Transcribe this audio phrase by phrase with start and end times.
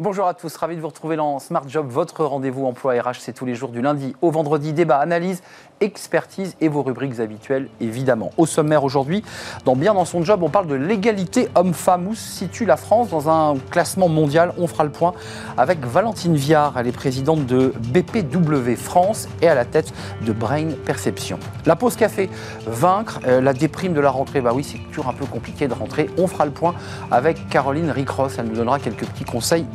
[0.00, 3.32] Bonjour à tous, ravi de vous retrouver dans Smart Job, votre rendez-vous emploi RH, c'est
[3.32, 5.42] tous les jours du lundi au vendredi, débat, analyse,
[5.80, 8.30] expertise et vos rubriques habituelles évidemment.
[8.36, 9.24] Au sommaire aujourd'hui,
[9.64, 13.08] dans Bien dans son job, on parle de l'égalité homme-femme, où se situe la France
[13.08, 15.14] dans un classement mondial, on fera le point
[15.56, 19.92] avec Valentine Viard, elle est présidente de BPW France et à la tête
[20.24, 21.40] de Brain Perception.
[21.66, 22.30] La pause café,
[22.68, 25.74] vaincre euh, la déprime de la rentrée, bah oui c'est toujours un peu compliqué de
[25.74, 26.74] rentrer, on fera le point
[27.10, 29.66] avec Caroline Ricross, elle nous donnera quelques petits conseils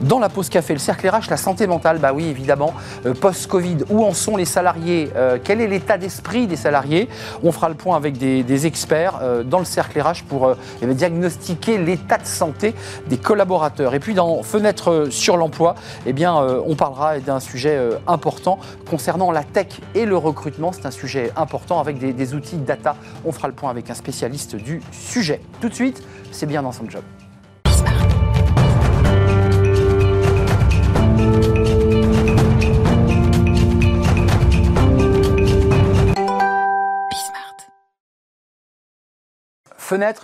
[0.00, 2.74] Dans la pause café, le cercle RH, la santé mentale, bah oui, évidemment,
[3.06, 7.08] euh, post-Covid, où en sont les salariés euh, Quel est l'état d'esprit des salariés?
[7.42, 11.78] On fera le point avec des, experts euh, dans le cercle RH pour eh diagnostiquer
[11.78, 12.74] l'état de santé
[13.08, 13.94] des collaborateurs.
[13.94, 15.74] Et puis dans Fenêtre sur l'emploi,
[16.06, 20.72] eh bien, on parlera d'un sujet important concernant la tech et le recrutement.
[20.72, 22.96] C'est un sujet important avec des, des outils data.
[23.24, 25.40] On fera le point avec un spécialiste du sujet.
[25.60, 27.02] Tout de suite, c'est bien dans son job.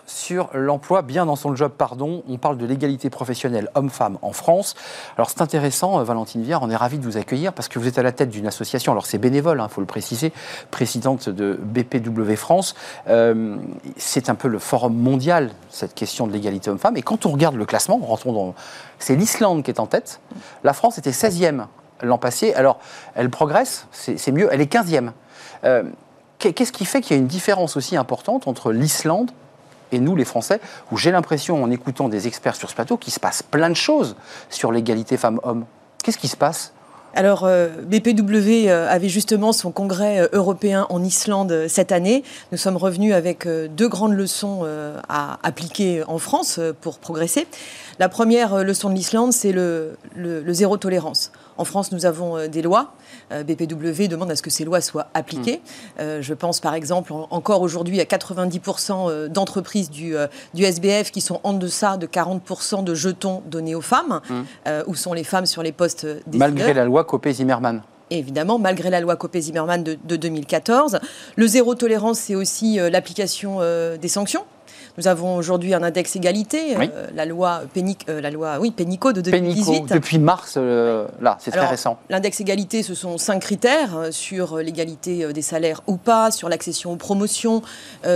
[0.07, 2.25] Sur l'emploi, bien dans son job, pardon.
[2.29, 4.75] On parle de l'égalité professionnelle homme-femme en France.
[5.17, 7.87] Alors c'est intéressant, euh, Valentine Viard, on est ravi de vous accueillir parce que vous
[7.87, 10.33] êtes à la tête d'une association, alors c'est bénévole, il hein, faut le préciser,
[10.73, 12.75] présidente de BPW France.
[13.09, 13.57] Euh,
[13.97, 16.97] c'est un peu le forum mondial, cette question de l'égalité homme-femme.
[16.97, 18.01] Et quand on regarde le classement.
[18.99, 20.21] C'est l'Islande qui est en tête.
[20.65, 21.67] La France était 16e
[22.03, 22.53] l'an passé.
[22.55, 22.79] Alors
[23.15, 25.13] elle progresse, c'est mieux, elle est 15e.
[25.65, 25.85] Euh,
[26.39, 29.31] qu'est-ce qui fait qu'il y a une différence aussi importante entre l'Islande
[29.93, 30.61] et nous, les Français,
[30.91, 33.75] où j'ai l'impression, en écoutant des experts sur ce plateau, qu'il se passe plein de
[33.75, 34.17] choses
[34.49, 35.65] sur l'égalité femmes-hommes.
[36.03, 36.73] Qu'est-ce qui se passe?
[37.15, 42.23] Alors, euh, BPW euh, avait justement son congrès euh, européen en Islande cette année.
[42.53, 44.65] Nous sommes revenus avec deux grandes leçons
[45.09, 47.47] à appliquer en France pour progresser.
[48.01, 49.97] La première leçon de l'Islande, c'est le,
[50.49, 51.31] zéro tolérance.
[51.59, 52.95] En France, nous avons des lois
[53.33, 55.57] euh, BPW demande à ce que ces lois soient appliquées.
[55.57, 56.01] Mm.
[56.01, 60.15] Euh, je pense par exemple encore aujourd'hui à 90% euh, d'entreprises du,
[60.55, 64.21] du, SBF qui sont en deçà de 40% de jetons donnés aux femmes.
[64.29, 64.43] Mm.
[64.87, 69.01] où sont les femmes sur les postes des Malgré la loi Copé-Zimmermann évidemment, malgré la
[69.01, 70.99] loi Copé-Zimmermann de, de, 2014.
[71.37, 73.61] Le zéro tolérance, c'est aussi l'application
[74.01, 74.45] des sanctions.
[75.01, 79.15] Nous avons aujourd'hui un index égalité, euh, la loi Pénic, euh, la loi oui Pénico
[79.15, 79.87] de 2018.
[79.87, 81.99] depuis mars, euh, là, c'est très récent.
[82.11, 86.97] L'index égalité, ce sont cinq critères sur l'égalité des salaires ou pas, sur l'accession aux
[86.97, 87.63] promotions,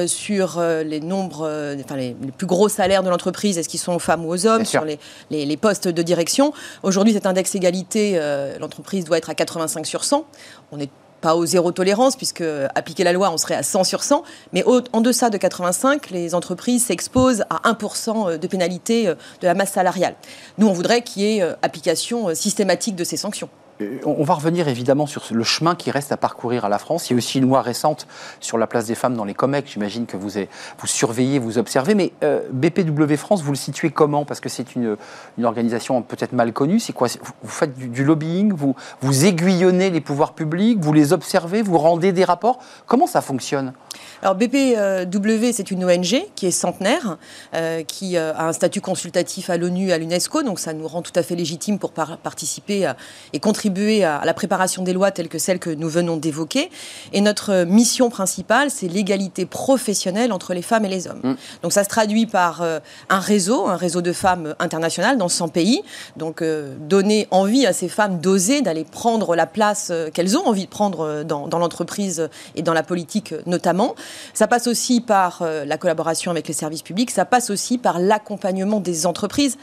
[0.07, 1.49] sur les nombres,
[1.83, 4.67] enfin les, plus gros salaires de l'entreprise, est-ce qu'ils sont aux femmes ou aux hommes,
[4.67, 4.99] sur les,
[5.31, 6.53] les, postes de direction.
[6.83, 8.21] Aujourd'hui, cet index égalité,
[8.61, 10.27] l'entreprise doit être à 85 sur 100.
[10.71, 10.91] On est
[11.25, 14.63] pas au zéro tolérance, puisque appliquer la loi, on serait à 100 sur 100, mais
[14.93, 19.73] en deçà de 85, les entreprises s'exposent à 1% de pénalité euh, de la masse
[19.73, 20.17] salariale.
[20.59, 23.49] Nous, on voudrait qu'il y ait euh, application euh, systématique de ces sanctions.
[23.81, 27.11] Euh, on va revenir évidemment sur le chemin qui reste à parcourir à la France.
[27.11, 28.07] Il y a aussi une loi récente
[28.41, 29.73] sur la place des femmes dans les COMEX.
[29.73, 30.31] J'imagine que vous,
[30.79, 31.95] vous surveillez, vous observez.
[31.95, 34.25] Mais euh, BPW France, vous le situez comment?
[34.25, 34.97] Parce que c'est une,
[35.43, 36.81] organisation peut-être mal connue.
[36.81, 37.09] C'est quoi?
[37.43, 38.53] Vous faites du, lobbying?
[38.53, 40.79] Vous, vous aiguillonnez les pouvoirs publics?
[40.81, 41.63] Vous les observez?
[41.63, 42.59] Vous rendez des rapports?
[42.87, 43.73] Comment ça fonctionne?
[44.23, 47.19] Alors BPW, c'est une ONG qui est centenaire,
[47.55, 51.13] euh, qui a un statut consultatif à l'ONU, à l'UNESCO, donc ça nous rend tout
[51.15, 52.93] à fait légitime pour participer
[53.33, 56.71] et contribuer à la préparation des lois telles que celles que nous venons d'évoquer.
[57.13, 61.21] Et notre mission principale, c'est l'égalité professionnelle entre les femmes et les hommes.
[61.23, 61.35] Mm.
[61.63, 65.49] Donc ça se traduit par euh, un réseau, un réseau de femmes internationales dans 100
[65.49, 65.83] pays.
[66.17, 70.47] Donc euh, donner envie à ces femmes d'oser, d'aller prendre la place euh, qu'elles ont
[70.47, 73.84] envie de prendre dans, dans l'entreprise et dans la politique notamment.
[74.33, 78.81] Ça passe aussi par la collaboration avec les services publics, ça passe aussi par l'accompagnement
[78.81, 79.57] des entreprises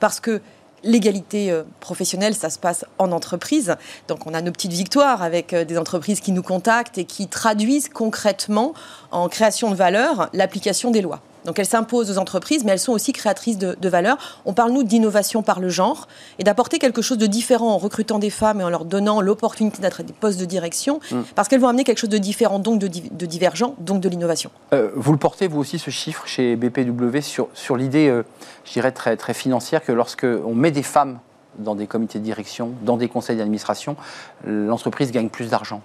[0.00, 0.40] parce que
[0.86, 3.74] L'égalité euh, professionnelle, ça se passe en entreprise.
[4.08, 7.26] Donc on a nos petites victoires avec euh, des entreprises qui nous contactent et qui
[7.28, 8.74] traduisent concrètement
[9.10, 11.20] en création de valeur l'application des lois.
[11.46, 14.40] Donc elles s'imposent aux entreprises, mais elles sont aussi créatrices de, valeur.
[14.44, 16.08] On parle, nous, d'innovation par le genre
[16.38, 19.80] et d'apporter quelque chose de différent en recrutant des femmes et en leur donnant l'opportunité
[19.80, 21.20] d'être à des postes de direction, mm.
[21.34, 22.88] parce qu'elles vont amener quelque chose de différent, donc de,
[23.26, 24.50] divergent, donc de l'innovation.
[24.72, 28.24] Euh, vous le portez, vous aussi, ce chiffre chez BPW sur, sur l'idée, euh,
[28.64, 31.20] je dirais, très, très financière que lorsqu'on met des femmes
[31.58, 33.96] dans des comités de direction, dans des conseils d'administration,
[34.44, 35.80] l'entreprise gagne plus d'argent.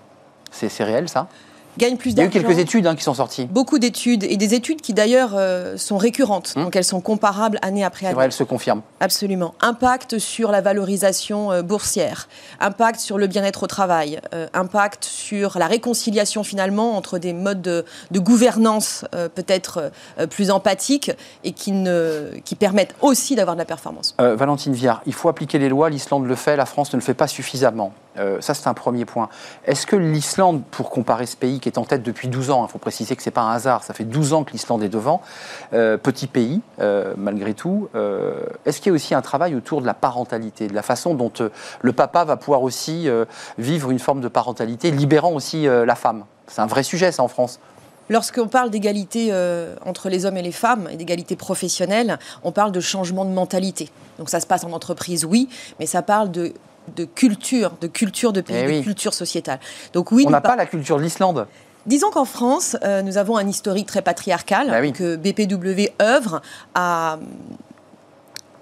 [0.52, 1.28] C'est réel, ça?
[1.78, 3.46] Gagnent plus Il y a eu quelques études hein, qui sont sorties.
[3.46, 6.66] Beaucoup d'études, et des études qui d'ailleurs euh, sont récurrentes, Hum.
[6.66, 8.16] donc elles sont comparables année après année.
[8.16, 8.82] vrai, elles se confirment.
[9.00, 9.54] Absolument.
[9.62, 12.28] Impact sur la valorisation euh, boursière,
[12.60, 17.62] impact sur le bien-être au travail, euh, impact sur la réconciliation finalement entre des modes
[17.62, 19.92] de, de gouvernance peut-être
[20.30, 21.12] plus empathiques
[21.44, 24.16] et qui, ne, qui permettent aussi d'avoir de la performance.
[24.20, 27.14] Valentine Viard, il faut appliquer les lois, l'Islande le fait, la France ne le fait
[27.14, 27.94] pas suffisamment.
[28.18, 29.30] Euh, ça, c'est un premier point.
[29.66, 32.72] Est-ce que l'Islande, pour comparer ce pays qui est en tête depuis 12 ans, il
[32.72, 34.90] faut préciser que ce n'est pas un hasard, ça fait 12 ans que l'Islande est
[34.90, 35.22] devant,
[35.74, 37.90] euh, petit pays, euh, malgré tout,
[38.66, 41.32] est-ce qu'il y a aussi un travail autour de la parentalité, de la façon dont
[41.82, 43.08] le papa va pouvoir aussi
[43.58, 46.26] vivre une forme de parentalité, libérant aussi la femme?
[46.48, 47.60] C'est un vrai sujet, ça, en France.
[48.10, 49.34] Lorsqu'on parle d'égalité
[49.86, 53.90] entre les hommes et les femmes et d'égalité professionnelle, on parle de changement de mentalité.
[54.18, 55.50] Donc ça se passe en entreprise, oui,
[55.80, 56.54] mais ça parle de,
[56.96, 58.78] de culture, de culture de pays, Eh oui.
[58.80, 59.60] de culture sociétale.
[59.94, 61.48] Donc oui, On n'a pas la culture de l'Islande.
[61.86, 64.92] Disons qu'en France, euh, nous avons un historique très patriarcal, Ah oui.
[64.94, 66.42] que BPW œuvre
[66.76, 67.18] à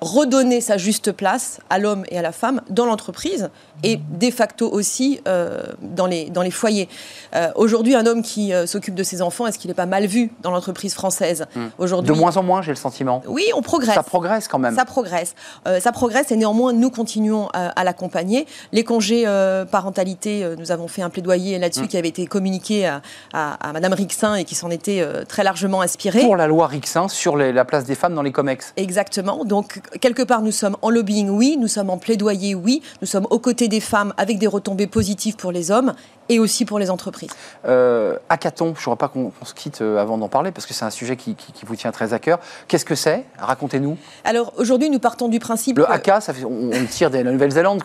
[0.02, 3.50] redonner sa juste place à l'homme et à la femme dans l'entreprise
[3.84, 6.88] et de facto aussi euh, dans, les, dans les foyers.
[7.36, 10.06] Euh, Aujourd'hui, un homme qui euh, s'occupe de ses enfants, est-ce qu'il n'est pas mal
[10.06, 13.22] vu dans l'entreprise française De Aujourd'hui, moins en moins, j'ai le sentiment.
[13.28, 13.96] oui, on progresse.
[13.96, 14.76] Ça progresse quand même.
[14.76, 15.36] Ça progresse.
[15.80, 18.46] Ça progresse et néanmoins, nous continuons à, à l'accompagner.
[18.72, 19.26] Les congés
[19.72, 21.88] parentalité, nous avons fait un plaidoyer là-dessus Mm.
[21.88, 23.02] qui avait été communiqué à,
[23.34, 26.22] à, à Madame Rixin et qui s'en était très largement inspiré.
[26.22, 28.74] Pour la loi Rixin sur les- la place des femmes dans les COMEX.
[28.78, 29.46] Exactement.
[29.46, 31.58] Donc, quelque part, nous sommes en lobbying, oui.
[31.60, 32.82] Nous sommes en plaidoyer, oui.
[33.02, 35.94] Nous sommes aux côtés des femmes avec des retombées positives pour les hommes
[36.32, 37.32] et aussi pour les entreprises.
[37.66, 40.76] Euh, hackathon, je ne voudrais pas qu'on se quitte euh, avant d'en parler parce que
[40.76, 42.40] c'est un sujet qui, qui- qui vous tient très à cœur.
[42.68, 43.26] Qu'est-ce que c'est?
[43.40, 43.98] Racontez-nous.
[44.24, 47.18] Alors, aujourd'hui, nous partons du principe Le que- haka, ça fait- on, on tire de
[47.18, 47.82] la Nouvelle-Zélande.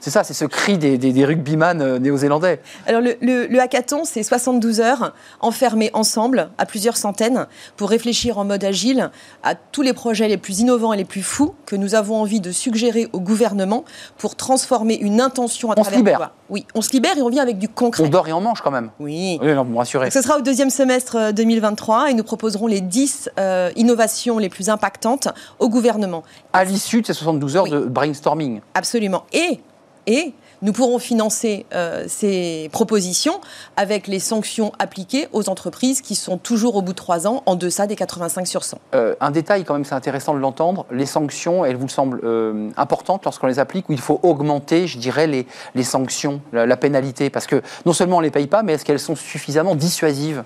[0.00, 2.60] C'est ça, c'est ce cri des, des, des rugbyman euh, néo-zélandais.
[2.86, 7.46] Alors le, le- le hackathon, c'est 72 heures enfermées ensemble à plusieurs centaines
[7.76, 9.10] pour réfléchir en mode agile
[9.42, 12.40] à tous les projets les plus innovants et les plus fous que nous avons envie
[12.40, 13.84] de suggérer au gouvernement
[14.18, 16.18] pour transformer une intention à On se travers libère.
[16.20, 16.32] la loi.
[16.48, 18.04] Oui, on se libère et on vient avec du concret.
[18.04, 18.90] On dort et on mange quand même.
[19.00, 19.38] Oui.
[19.42, 20.06] Oui, non, vous me rassurez.
[20.06, 24.38] Donc, ce sera au deuxième semestre euh, 2023 et nous proposerons les 10 euh, innovations
[24.38, 25.28] les plus impactantes
[25.58, 26.22] au gouvernement.
[26.52, 27.70] À l'issue de ces 72 heures Oui.
[27.70, 28.60] de brainstorming.
[28.74, 29.24] Absolument.
[29.32, 29.60] Et,
[30.06, 33.40] et nous pourrons financer euh, ces propositions
[33.76, 37.56] avec les sanctions appliquées aux entreprises qui sont toujours au bout de trois ans en
[37.56, 38.78] deçà des 85 sur 100.
[38.94, 40.86] Euh, un détail, quand même, c'est intéressant de l'entendre.
[40.90, 44.98] Les sanctions, elles vous semblent euh, importantes lorsqu'on les applique ou il faut augmenter, je
[44.98, 47.30] dirais, les, les sanctions, la, la pénalité?
[47.30, 50.44] Parce que non seulement on ne les paye pas, mais est-ce qu'elles sont suffisamment dissuasives?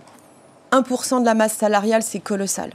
[0.72, 2.70] 1% de la masse salariale, c'est colossal.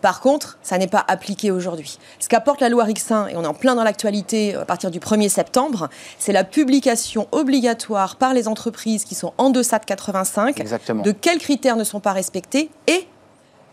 [0.00, 1.98] Par contre, ça n'est pas appliqué aujourd'hui.
[2.18, 5.00] Ce qu'apporte la loi Rixin, et on est en plein dans l'actualité à partir du
[5.00, 10.60] 1er septembre, c'est la publication obligatoire par les entreprises qui sont en deçà de 85
[10.60, 11.02] Exactement.
[11.02, 13.06] de quels critères ne sont pas respectés et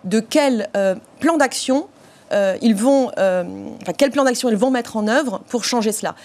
[0.04, 1.88] de quel euh, plan d'action
[2.32, 3.44] euh, ils vont, euh,
[3.82, 6.16] enfin, quel plan d'action ils vont mettre en œuvre pour changer cela.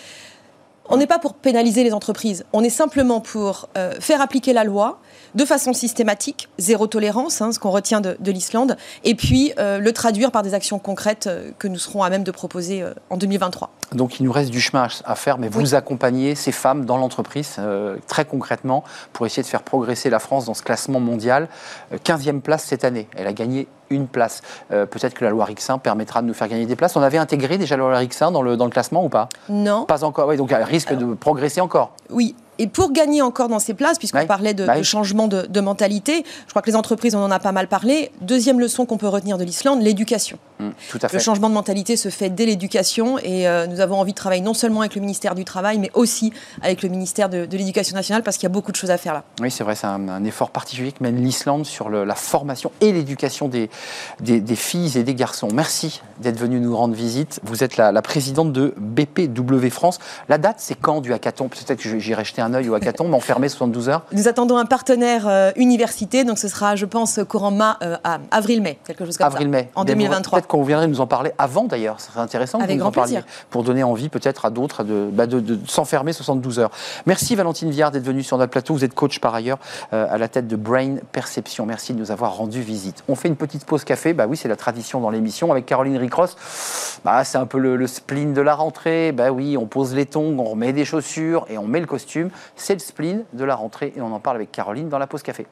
[0.91, 4.65] On n'est pas pour pénaliser les entreprises, on est simplement pour euh, faire appliquer la
[4.65, 5.01] loi
[5.35, 9.79] de façon systématique, zéro tolérance, hein, ce qu'on retient de, de l'Islande, et puis euh,
[9.79, 13.19] le traduire par des actions concrètes euh, que nous serons à même de proposer en
[13.19, 13.71] 2023.
[13.93, 17.57] Donc il nous reste du chemin à- faire, mais vous accompagnez ces femmes dans l'entreprise
[17.59, 21.49] euh, très concrètement pour essayer de faire progresser la France dans ce classement mondial.
[21.93, 23.09] Euh, 15e place cette année.
[23.17, 24.43] Elle a gagné une place.
[24.73, 26.97] Euh, Peut-être que la loi Rixin permettra de nous faire gagner des places.
[26.97, 29.31] On avait intégré déjà la loi Rixin dans le, dans le classement ou pas?
[29.49, 30.29] Non, Pas encore.
[30.29, 31.93] Oui, donc elle risque de progresser encore.
[32.11, 32.35] Oui.
[32.59, 35.61] Et pour gagner encore dans ces places, puisqu'on parlait de, Bah de changement de, de
[35.61, 38.11] mentalité, je crois que les entreprises, on en a pas mal parlé.
[38.21, 40.39] Deuxième leçon qu'on peut retenir de l'Islande, l'éducation.
[40.91, 44.13] Tout à Le changement de mentalité se fait dès l'éducation et euh, nous avons envie
[44.13, 47.47] de travailler non seulement avec le ministère du Travail, mais aussi avec le ministère de,
[47.47, 49.25] de l'Éducation nationale parce qu'il y a beaucoup de choses à faire là.
[49.41, 52.71] Oui, c'est vrai, c'est un, un effort particulier que mène l'Islande sur le- la formation
[52.81, 53.71] et l'éducation des,
[54.21, 55.49] des, des filles et des garçons.
[55.53, 57.41] Merci d'être venu nous rendre visite.
[57.45, 59.99] Vous êtes la, la présidente de BPW France.
[60.29, 61.49] La date, c'est quand du hackathon?
[61.49, 64.03] Peut-être que j'irai jeter un œil au hackathon, mais enfermé 72 heures.
[64.13, 68.19] Nous attendons un partenaire euh, université, donc ce sera, je pense, courant ma, euh, à
[68.31, 69.35] avril-mai, quelque chose comme ça.
[69.35, 69.71] Avril-mai.
[69.75, 70.39] En Mais vous- 2023.
[70.49, 72.01] Peut-être qu'on viendrait nous en parler avant d'ailleurs.
[72.01, 73.17] Ce serait intéressant que vous nous en parliez.
[73.17, 73.27] plaisir.
[73.51, 76.71] Pour donner envie peut-être à d'autres de, bah, de- de s'enfermer 72 heures.
[77.05, 78.73] Merci Valentine Viard d'être venue sur notre plateau.
[78.73, 79.59] Vous êtes coach par ailleurs
[79.93, 81.67] euh, à la tête de Brain Perception.
[81.67, 83.05] Merci de nous avoir rendu visite.
[83.09, 84.15] On fait une petite pause café.
[84.15, 86.35] Bah oui, c'est la tradition dans l'émission avec Caroline Ricross.
[87.05, 89.13] Bah, c'est un peu le, le spleen de la rentrée.
[89.13, 92.31] Bah oui, on pose les tongs, on remet des chaussures et on met le costume.
[92.57, 95.23] C'est le spleen de la rentrée et on en parle avec Caroline dans la pause
[95.23, 95.47] café.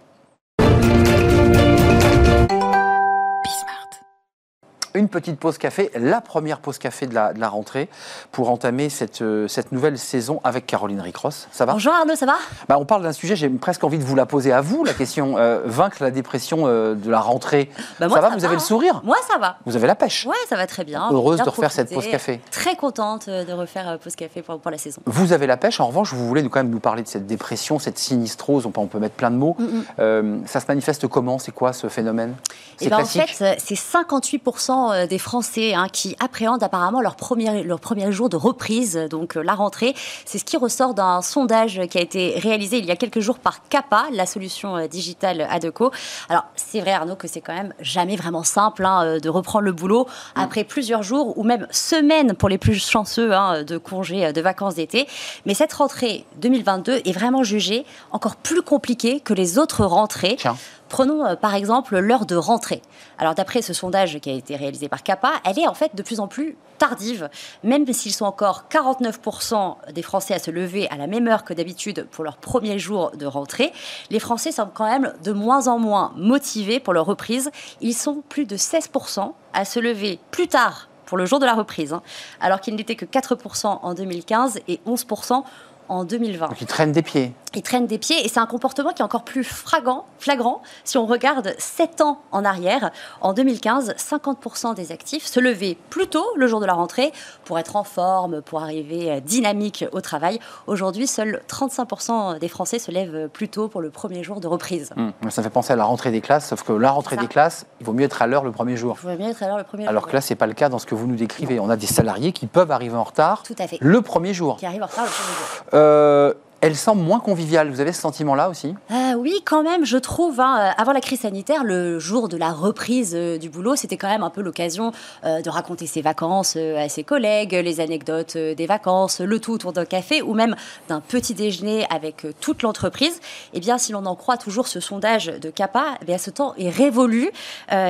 [4.96, 7.90] Une petite pause café, la première pause café de la, de la rentrée,
[8.32, 11.48] pour entamer cette, euh, cette nouvelle saison avec Caroline Ricross.
[11.52, 11.74] Ça va?
[11.74, 12.36] Bonjour Arnaud, ça va?
[12.66, 14.94] Bah, On parle d'un sujet, j'ai presque envie de vous la poser à vous, la
[14.94, 17.68] question euh, vaincre la dépression euh, de la rentrée.
[18.00, 18.64] Bah, moi, ça va, ça vous va, avez le hein.
[18.64, 19.58] sourire Moi, ça va.
[19.66, 20.24] Vous avez la pêche?
[20.24, 21.10] Ouais, ça va très bien.
[21.10, 22.40] Heureuse Bien de refaire cette pause café.
[22.50, 25.02] Très contente euh, de refaire pause café pour, pour la saison.
[25.04, 27.78] Vous avez la pêche, en revanche, vous voulez quand même nous parler de cette dépression,
[27.78, 29.56] cette sinistrose, on peut, on peut mettre plein de mots.
[29.58, 29.66] Mm,
[29.98, 31.38] Euh, ça se manifeste comment?
[31.38, 32.34] C'est quoi ce phénomène?
[32.78, 37.62] C'est Et ben, en fait, c'est 58% des Français hein, qui appréhendent apparemment leur premier,
[37.62, 39.94] leur premier jour de reprise, donc euh, la rentrée.
[40.24, 43.38] C'est ce qui ressort d'un sondage qui a été réalisé il y a quelques jours
[43.38, 45.90] par CAPA, la solution euh, digitale ADECO.
[46.28, 49.64] Alors, c'est vrai, Arnaud, que c'est quand même jamais vraiment simple hein, euh, de reprendre
[49.64, 54.26] le boulot après plusieurs jours ou même semaines pour les plus chanceux hein, de congés,
[54.26, 55.06] euh, de vacances d'été.
[55.44, 60.36] Mais cette rentrée 2022 est vraiment jugée encore plus compliquée que les autres rentrées.
[60.38, 60.56] Tiens.
[60.96, 62.80] Prenons euh, par exemple l'heure de rentrée.
[63.18, 66.02] Alors d'après ce sondage qui a été réalisé par CAPA, elle est en fait de
[66.02, 67.28] plus en plus tardive,
[67.62, 71.52] même s'ils sont encore 49% des Français à se lever à la même heure que
[71.52, 73.74] d'habitude pour leur premier jour de rentrée.
[74.08, 77.50] Les Français semblent quand même de moins en moins motivés pour leur reprise.
[77.82, 81.54] Ils sont plus de 16% à se lever plus tard pour le jour de la
[81.54, 82.02] reprise, hein,
[82.40, 85.44] alors qu'ils n'étaient que 4% en 2015 et 11%
[85.88, 87.32] en 2020 Donc ils traînent des pieds.
[87.54, 90.98] ils traînent des pieds et c'est un comportement qui est encore plus flagrant, flagrant si
[90.98, 92.90] on regarde 7 ans en arrière.
[93.20, 97.12] En 2015, 50% des actifs se levaient plus tôt le jour de la rentrée
[97.44, 100.38] pour être en forme, pour arriver euh, dynamique au travail.
[100.66, 104.90] Aujourd'hui, seuls 35% des Français se lèvent plus tôt pour le premier jour de reprise.
[104.96, 107.66] Hum, Ça fait penser à la rentrée des classes, sauf que la rentrée des classes,
[107.80, 108.94] il vaut mieux être à l'heure le premier jour.
[108.98, 110.10] Il faudrait bien être à l'heure le premier Alors jour.
[110.10, 111.60] que là, c'est pas le cas dans ce que vous nous décrivez.
[111.60, 113.78] On a des salariés qui peuvent arriver en retard Tout à fait.
[113.80, 114.56] le premier jour.
[114.56, 115.75] Qui arrive en retard le premier jour.
[115.76, 116.32] Euh,
[116.66, 117.70] elle semble moins conviviale.
[117.70, 118.74] Vous avez ce sentiment-là aussi?
[118.90, 120.40] Euh, oui, quand même, je trouve.
[120.40, 123.96] hein, euh, avant la crise sanitaire, le jour de la reprise euh, du boulot, c'était
[123.96, 124.90] quand même un peu l'occasion
[125.24, 129.72] euh, de raconter ses vacances à ses collègues, les anecdotes des vacances, le tout autour
[129.72, 130.56] d'un café ou même
[130.88, 133.20] d'un petit déjeuner avec toute l'entreprise.
[133.54, 136.54] Eh bien, si l'on en croit toujours ce sondage de CAPA, eh bien, ce temps
[136.58, 137.30] est révolu.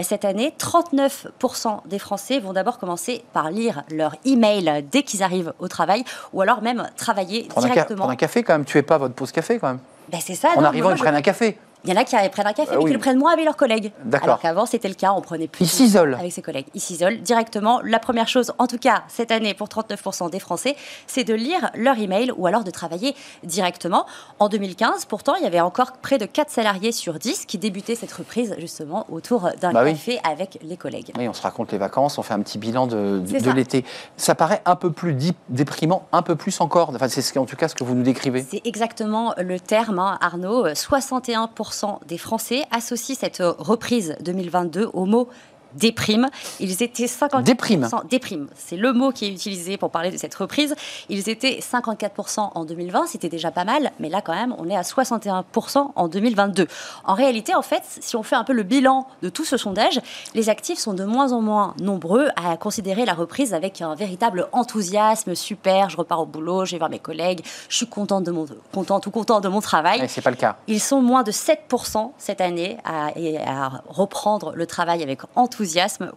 [0.03, 5.53] Cette année, 39% des Français vont d'abord commencer par lire leur email dès qu'ils arrivent
[5.61, 7.99] au travail ou alors même travailler prendre un, directement.
[7.99, 8.66] prendre un café quand même.
[8.67, 9.79] Tuez pas votre pause café quand même.
[10.13, 10.51] Ben, c'est ça.
[10.57, 11.57] en non, arrivant, ils je- prennent un café.
[11.85, 12.91] Il y en a qui prennent un café, Euh, mais oui.
[12.91, 13.93] qui le prennent moins avec leurs collègues.
[14.05, 14.25] D'accord.
[14.29, 16.15] Alors qu'avant, c'était le cas, on prenait plus Ils s'isolent.
[16.15, 16.67] avec ses collègues.
[16.75, 17.81] Ils s'isolent directement.
[17.85, 21.71] La première chose, en tout cas cette année pour 39% des Français, c'est de lire
[21.75, 23.15] leur email ou alors de travailler
[23.45, 24.07] directement.
[24.39, 27.95] En 2015, pourtant, il y avait encore près de 4 salariés sur 10 qui débutaient
[27.95, 29.93] cette reprise justement autour d'un Bah oui.
[29.93, 31.13] café avec les collègues.
[31.17, 33.23] Oui, on se raconte les vacances, on fait un petit bilan de,
[33.55, 33.85] l'été.
[34.17, 35.17] Ça paraît un peu plus
[35.49, 36.91] déprimant, un peu plus encore.
[36.95, 38.45] Enfin, c'est en tout cas ce que vous nous décrivez.
[38.51, 40.67] C'est exactement le terme, hein, Arnaud.
[40.69, 41.76] 61%
[42.07, 45.29] des Français associent cette reprise 2022 au mot
[45.77, 46.29] déprime.
[46.61, 47.43] Ils étaient 54%.
[47.43, 47.89] Déprime.
[48.11, 48.49] Déprime.
[48.55, 50.75] C'est le mot qui est utilisé pour parler de cette reprise.
[51.09, 54.77] Ils étaient 54% en 2020, c'était déjà pas mal, mais là quand même, on est
[54.77, 56.67] à 61% en 2022.
[57.05, 60.01] En réalité, en fait, si on fait un peu le bilan de tout ce sondage,
[60.35, 64.49] les actifs sont de moins en moins nombreux à considérer la reprise avec un véritable
[64.53, 65.35] enthousiasme.
[65.35, 68.47] Super, je repars au boulot, je vais voir mes collègues, je suis contente de mon,
[68.73, 70.01] contente ou content de mon travail.
[70.01, 70.57] Mais c'est pas le cas.
[70.67, 75.66] Ils sont moins de 7% cette année à reprendre le travail avec enthousiasme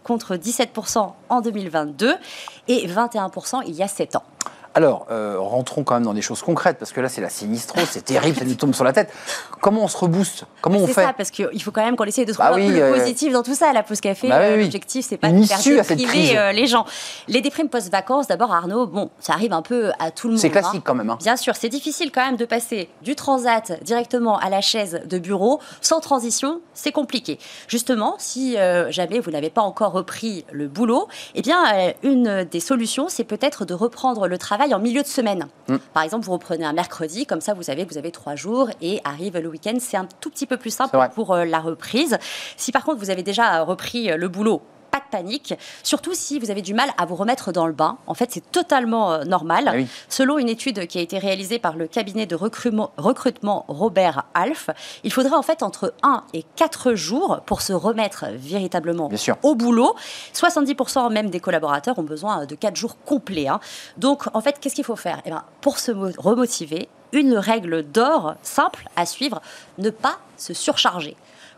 [0.02, 2.14] contre 17% en 2022
[2.68, 4.24] et 21% il y a 7 ans.
[4.74, 7.88] Alors, euh, rentrons quand même dans des choses concrètes, parce que là, c'est la sinistrose,
[7.90, 9.12] c'est terrible, ça nous tombe sur la tête.
[9.60, 10.44] Comment on se rebooste?
[10.60, 12.54] Comment on C'est fait ça, parce qu'il faut quand même qu'on essaye de trouver Bah
[12.54, 13.72] un oui, le euh, positif dans tout ça.
[13.72, 16.84] La pause café, Bah oui, euh, l'objectif, c'est pas Une de faire les gens.
[17.26, 20.40] Les déprimes post-vacances, d'abord, Arnaud, bon, ça arrive un peu à tout le monde.
[20.40, 20.60] C'est hein.
[20.60, 21.10] classique quand même.
[21.10, 21.18] hein.
[21.20, 25.18] Bien sûr, c'est difficile quand même de passer du transat directement à la chaise de
[25.18, 25.58] bureau.
[25.80, 27.40] Sans transition, c'est compliqué.
[27.66, 32.44] Justement, si euh, jamais vous n'avez pas encore repris le boulot, eh bien, euh, une
[32.44, 35.48] des solutions, c'est peut-être de reprendre le travail en milieu de semaine.
[35.68, 35.76] Mm.
[35.92, 38.70] Par exemple, vous reprenez un mercredi, comme ça, vous savez que vous avez trois jours
[38.80, 39.76] et arrive le week-end.
[39.80, 42.18] C'est un tout petit peu plus simple pour euh, la reprise.
[42.56, 46.38] Si par contre, vous avez déjà repris euh, le boulot, pas de panique, surtout si
[46.38, 47.98] vous avez du mal à vous remettre dans le bain.
[48.06, 49.64] En fait, c'est totalement euh, normal.
[49.68, 49.86] Ah oui.
[50.08, 54.70] Selon une étude qui a été réalisée par le cabinet de recrutement, Robert Half,
[55.04, 59.36] il faudrait en fait entre 1 et 4 jours pour se remettre véritablement Bien sûr.
[59.42, 59.94] au boulot.
[60.34, 63.48] 70% même des collaborateurs ont besoin de 4 jours complets.
[63.48, 63.60] hein.
[63.96, 65.20] Donc, en fait, qu'est-ce qu'il faut faire?
[65.24, 69.40] Eh ben, Pour se mo- remotiver, une règle d'or simple à suivre,
[69.78, 71.16] ne pas se surcharger.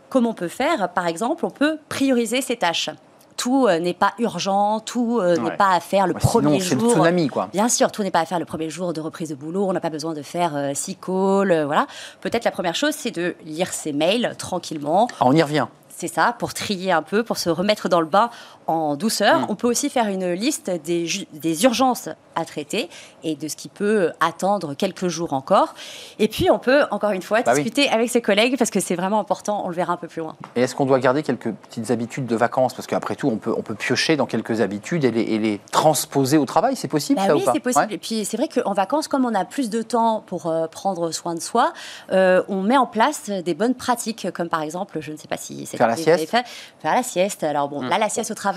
[0.09, 2.89] Comme on peut faire, par exemple, on peut prioriser ses tâches.
[3.37, 6.69] Tout euh, n'est pas urgent, tout euh, n'est pas à faire le Ouais, premier Sinon,
[6.69, 6.91] c'est le jour.
[6.91, 7.49] tsunami, quoi.
[7.53, 9.65] Bien sûr, tout n'est pas à faire le premier jour de reprise de boulot.
[9.67, 11.87] On n'a pas besoin de faire euh, six calls, euh, voilà.
[12.21, 15.07] Peut-être la première chose, c'est de lire ses mails tranquillement.
[15.19, 15.67] Ah, on y revient.
[15.95, 18.29] C'est ça, pour trier un peu, pour se remettre dans le bain
[18.67, 19.41] en douceur.
[19.41, 19.45] Mm.
[19.49, 22.89] On peut aussi faire une liste des, des, urgences à traiter
[23.23, 25.75] et de ce qui peut attendre quelques jours encore.
[26.19, 28.95] Et puis, on peut, encore une fois, bah discuter avec ses collègues parce que c'est
[28.95, 30.35] vraiment important, on le verra un peu plus loin.
[30.55, 32.73] Et est-ce qu'on doit garder quelques petites habitudes de vacances?
[32.73, 36.37] Parce qu'après tout, on peut, on peut piocher dans quelques habitudes et les, les transposer
[36.37, 37.93] au travail, c'est possible bah ça Oui, c'est possible.
[37.93, 41.11] Et puis, c'est vrai qu'en vacances, comme on a plus de temps pour euh, prendre
[41.11, 41.73] soin de soi,
[42.11, 45.37] euh, on met en place des bonnes pratiques, comme par exemple, je ne sais pas
[45.37, 46.29] si c'est faire la sieste.
[46.29, 46.43] Fait,
[46.79, 47.43] faire la sieste.
[47.43, 47.89] Alors bon, mm.
[47.89, 48.52] là, la sieste au travail,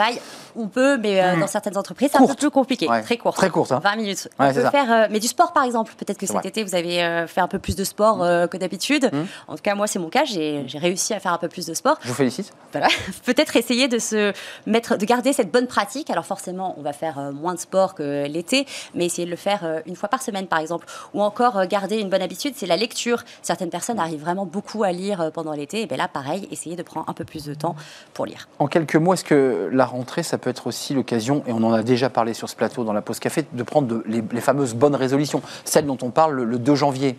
[0.57, 1.41] on peut, mais euh, mm.
[1.41, 2.87] dans certaines entreprises, c'est un peu plus compliqué.
[2.87, 3.35] Très court.
[3.35, 3.71] Très courte.
[3.71, 3.97] 20 hein.
[3.97, 4.29] minutes.
[4.39, 5.93] on peut faire, euh, mais du sport, par exemple.
[5.97, 9.11] Peut-être que cet été, vous avez euh, fait un peu plus de sport que d'habitude.
[9.49, 10.25] En tout cas, moi, c'est mon cas.
[10.25, 11.99] J'ai réussi à faire un peu plus de sport.
[12.03, 12.53] Je vous félicite.
[12.73, 12.89] Voilà.
[13.25, 14.33] Peut-être essayer de se
[14.67, 16.11] mettre, de garder cette bonne pratique.
[16.11, 19.83] Alors forcément, on va faire moins de sport que l'été, mais essayer de le faire
[19.87, 20.87] une fois par semaine, par exemple.
[21.15, 23.23] Ou encore garder une bonne habitude, c'est la lecture.
[23.43, 25.83] Certaines personnes arrivent vraiment beaucoup à lire pendant l'été.
[25.83, 27.77] Et bien là, pareil, essayer de prendre un peu plus de temps
[28.15, 28.49] pour lire.
[28.59, 31.73] En quelques mots, est-ce que la rentrée, ça peut être aussi l'occasion, et on en
[31.73, 34.95] a déjà parlé sur ce plateau dans la pause café, de prendre les, fameuses bonnes
[34.95, 37.17] résolutions, celles dont on parle le 2 janvier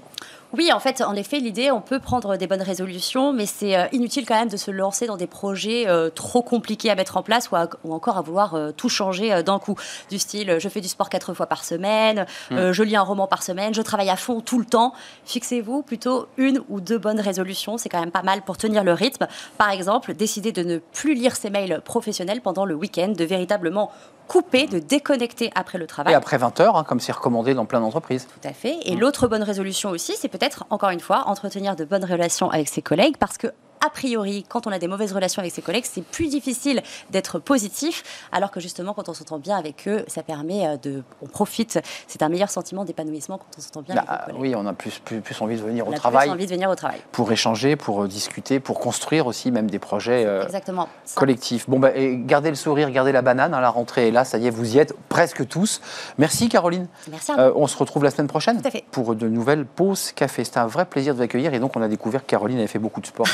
[0.53, 3.85] oui, en fait, en effet, l'idée, on peut prendre des bonnes résolutions, mais c'est euh,
[3.91, 7.23] inutile quand même de se lancer dans des projets euh, trop compliqués à mettre en
[7.23, 9.75] place ou, encore à vouloir euh, tout changer d'un coup.
[10.09, 12.71] Du style, je fais du sport quatre fois par semaine, hmm.
[12.71, 14.93] je lis un roman par semaine, je travaille à fond tout le temps.
[15.25, 18.93] Fixez-vous plutôt une ou deux bonnes résolutions, c'est quand même pas mal pour tenir le
[18.93, 19.27] rythme.
[19.57, 23.91] Par exemple, décider de ne plus lire ses mails professionnels pendant le week-end, de véritablement
[24.27, 26.13] couper, de déconnecter après le travail.
[26.13, 28.27] Et après 20 heures, hein, comme c'est recommandé dans plein d'entreprises.
[28.27, 28.77] Tout à fait.
[28.85, 32.67] Et l'autre bonne résolution aussi, c'est peut-être, encore une fois, entretenir de bonnes relations avec
[32.67, 33.47] ses collègues, parce que
[33.85, 36.81] a priori, quand on a des mauvaises relations avec ses collègues, c'est plus difficile
[37.11, 41.03] d'être positif, alors que justement, quand on s'entend bien avec eux, ça permet euh, de.
[41.21, 44.41] On profite, c'est un meilleur sentiment d'épanouissement quand on s'entend bien avec ses collègues.
[44.41, 46.27] Oui, on a plus, plus, plus envie de venir on au a travail.
[46.27, 46.99] Plus envie de venir au travail.
[47.11, 51.69] Pour échanger, pour euh, discuter, pour construire aussi même des projets euh, Exactement, collectifs.
[51.69, 54.47] Bon, bah, gardez le sourire, gardez la banane, hein, la rentrée est là, ça y
[54.47, 55.81] est, vous y êtes presque tous.
[56.17, 56.87] Merci Caroline.
[57.09, 57.31] Merci.
[57.37, 58.85] on se retrouve la semaine prochaine Tout à fait.
[58.91, 60.43] pour de nouvelles pauses café.
[60.43, 62.67] C'était un vrai plaisir de vous accueillir et donc on a découvert que Caroline avait
[62.67, 63.27] fait beaucoup de sport.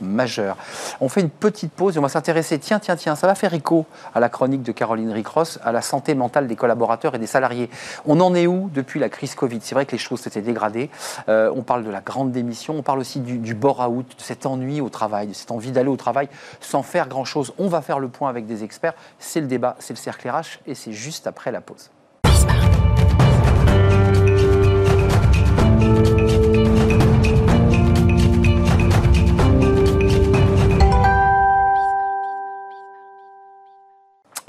[0.00, 0.56] Majeure.
[1.00, 3.54] On fait une petite pause et on va s'intéresser, tiens, tiens, tiens, ça va faire
[3.54, 7.26] écho à la chronique de Caroline Ricross, à la santé mentale des collaborateurs et des
[7.26, 7.70] salariés.
[8.06, 9.60] On en est où depuis la crise Covid?
[9.62, 10.90] C'est vrai que les choses s'étaient dégradées.
[11.28, 14.46] Euh, on parle de la grande démission, on parle aussi du, du bore-out, de cet
[14.46, 16.28] ennui au travail, de cette envie d'aller au travail
[16.60, 17.52] sans faire grand-chose.
[17.58, 18.94] On va faire le point avec des experts.
[19.18, 21.90] C'est le débat, c'est le cercle RH et c'est juste après la pause.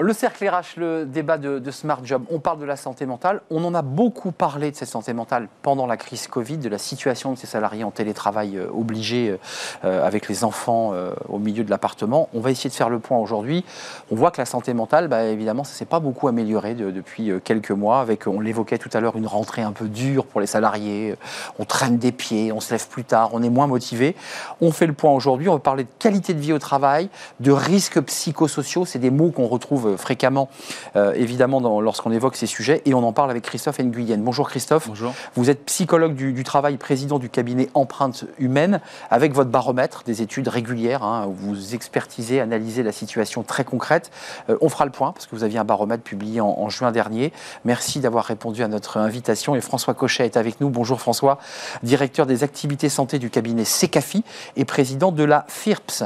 [0.00, 3.42] Le cercle RH, le débat de, Smart Job, on parle de la santé mentale.
[3.48, 6.78] On en a beaucoup parlé de cette santé mentale pendant la crise Covid, de la
[6.78, 9.36] situation de ces salariés en télétravail euh, obligés euh,
[9.84, 10.92] euh, avec les enfants
[11.28, 12.28] au milieu de l'appartement.
[12.34, 13.64] On va essayer de faire le point aujourd'hui.
[14.10, 17.30] On voit que la santé mentale, bah, évidemment, ça ne s'est pas beaucoup amélioré depuis
[17.44, 18.00] quelques mois.
[18.00, 21.14] Avec, on l'évoquait tout à l'heure, une rentrée un peu dure pour les salariés.
[21.60, 24.16] On traîne des pieds, on se lève plus tard, on est moins motivé.
[24.60, 25.48] On fait le point aujourd'hui.
[25.48, 28.84] On va parler de qualité de vie au travail, de risques psychosociaux.
[28.84, 30.48] C'est des mots qu'on retrouve fréquemment,
[30.96, 32.82] euh, évidemment, lorsqu'on évoque ces sujets.
[32.84, 34.18] Et on en parle avec Christophe Nguyen.
[34.18, 34.88] Bonjour Christophe.
[34.88, 35.12] Bonjour.
[35.34, 40.48] Vous êtes psychologue du, travail, président du cabinet Empreinte Humaine, avec votre baromètre, des études
[40.48, 41.02] régulières.
[41.02, 44.10] Hein, où vous expertisez, analysez la situation très concrète.
[44.50, 47.32] Euh, on fera le point, parce que vous aviez un baromètre publié en, juin dernier.
[47.64, 49.54] Merci d'avoir répondu à notre invitation.
[49.54, 50.70] Et François Cochet est avec nous.
[50.70, 51.38] Bonjour François,
[51.82, 54.24] directeur des activités santé du cabinet SECAFI
[54.56, 56.04] et président de la FIRPS.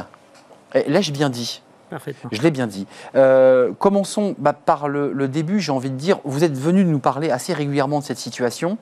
[0.75, 1.63] Eh, l'ai-je bien dit?
[2.33, 2.87] Je l'ai bien dit.
[3.15, 7.31] Euh, commençons bah, par le, début, j'ai envie de dire, vous êtes venu nous parler
[7.31, 8.79] assez régulièrement de cette situation.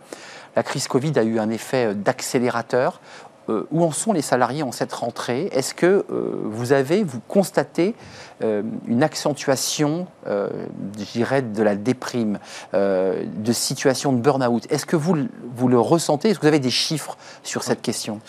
[0.55, 3.01] La crise Covid a eu un effet euh, d'accélérateur.
[3.49, 5.49] Euh, où en sont les salariés en cette rentrée?
[5.53, 7.95] Est-ce que vous avez, vous constatez
[8.41, 12.41] une accentuation, je dirais, de la déprime,
[12.73, 14.67] de situation de burn-out?
[14.69, 16.31] Est-ce que vous, vous le ressentez?
[16.31, 18.21] Est-ce que vous avez des chiffres sur cette question?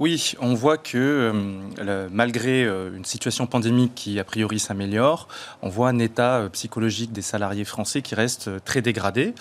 [0.00, 1.32] Oui, on voit que
[1.78, 5.28] euh, malgré euh, une situation pandémique qui a priori s'améliore,
[5.62, 9.34] on voit un état euh, psychologique des salariés français qui reste très dégradé,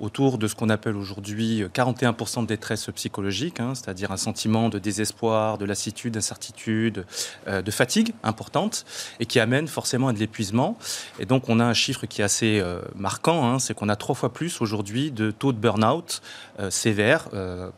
[0.00, 4.80] autour de ce qu'on appelle aujourd'hui 41% de détresse psychologique, hein, c'est-à-dire un sentiment de
[4.80, 7.04] désespoir, de lassitude, d'incertitude,
[7.46, 8.86] de fatigue importante,
[9.20, 10.78] et qui amène forcément à de l'épuisement.
[11.18, 14.14] Et donc on a un chiffre qui est assez marquant, hein, c'est qu'on a trois
[14.14, 16.22] fois plus aujourd'hui de taux de burn-out
[16.70, 17.28] sévère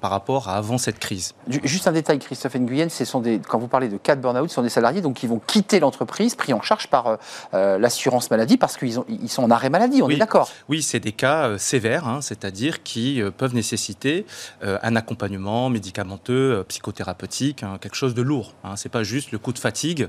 [0.00, 1.34] par rapport à avant cette crise.
[1.64, 4.48] Juste un détail Christophe Nguyen, ce sont des, quand vous parlez de cas de burn-out,
[4.48, 7.16] ce sont des salariés donc, qui vont quitter l'entreprise, pris en charge par euh,
[7.54, 11.00] euh, l'assurance maladie, parce qu'ils ils sont en arrêt maladie, on est d'accord Oui, c'est
[11.00, 14.26] des cas euh, sévères, hein, c'est-à-dire qui peuvent nécessiter
[14.62, 18.54] un accompagnement médicamenteux, psychothérapeutique, hein, quelque chose de lourd.
[18.64, 20.08] Hein, c'est pas juste le coup de fatigue,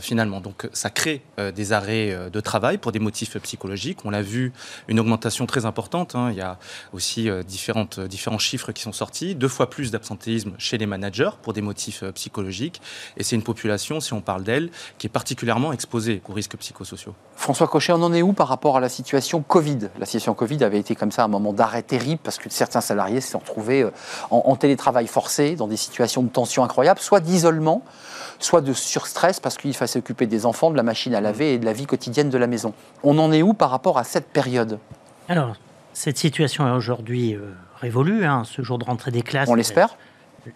[0.00, 0.40] finalement.
[0.40, 1.22] Donc ça crée
[1.54, 3.98] des arrêts de travail pour des motifs psychologiques.
[4.04, 4.52] On l'a vu,
[4.88, 6.16] une augmentation très importante.
[6.30, 6.58] il y a
[6.92, 9.34] aussi différentes, différents chiffres qui sont sortis.
[9.34, 12.80] Deux fois plus d'absentéisme chez les managers pour des motifs euh, psychologiques.
[13.16, 17.14] Et c'est une population, si on parle d'elle, qui est particulièrement exposée aux risques psychosociaux.
[17.36, 19.90] François Cochet, on en est où par rapport à la situation Covid?
[19.98, 23.20] La situation Covid avait été comme ça un moment d'arrêt terrible parce que certains salariés
[23.20, 23.90] se sont retrouvés euh,
[24.30, 27.82] en, télétravail forcé, dans des situations de tension incroyables, soit d'isolement,
[28.38, 31.58] soit de surstress parce qu'il fallait s'occuper des enfants, de la machine à laver et
[31.58, 32.72] de la vie quotidienne de la maison.
[33.02, 34.78] On en est où par rapport à cette période?
[35.28, 35.56] Alors,
[35.92, 39.48] cette situation est aujourd'hui euh, révolue, hein, ce jour de rentrée des classes.
[39.48, 39.96] On l'espère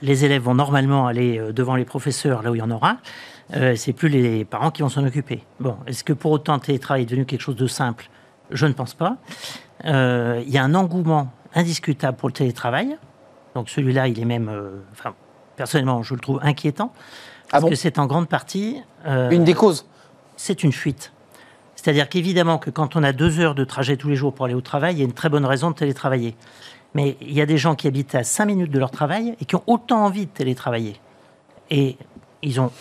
[0.02, 2.98] les élèves vont normalement aller euh, devant les professeurs, là où il y en aura.
[3.54, 5.42] Euh, c'est plus les parents qui vont s'en occuper.
[5.60, 8.10] Bon, est-ce que pour autant le télétravail est devenu quelque chose de simple?
[8.50, 9.16] Je ne pense pas.
[9.84, 12.96] Euh, il y a un engouement indiscutable pour le télétravail.
[13.54, 14.50] Donc celui-là, il est même,
[14.92, 15.14] enfin,
[15.56, 16.92] personnellement, je le trouve inquiétant.
[17.50, 18.82] Ah parce que c'est en grande partie...
[19.06, 19.86] une des causes?
[20.36, 21.12] C'est une fuite.
[21.74, 24.54] C'est-à-dire qu'évidemment que quand on a deux heures de trajet tous les jours pour aller
[24.54, 26.34] au travail, il y a une très bonne raison de télétravailler.
[26.98, 29.44] Mais il y a des gens qui habitent à 5 minutes de leur travail et
[29.44, 31.00] qui ont autant envie de télétravailler.
[31.70, 31.96] Et
[32.42, 32.72] ils ont,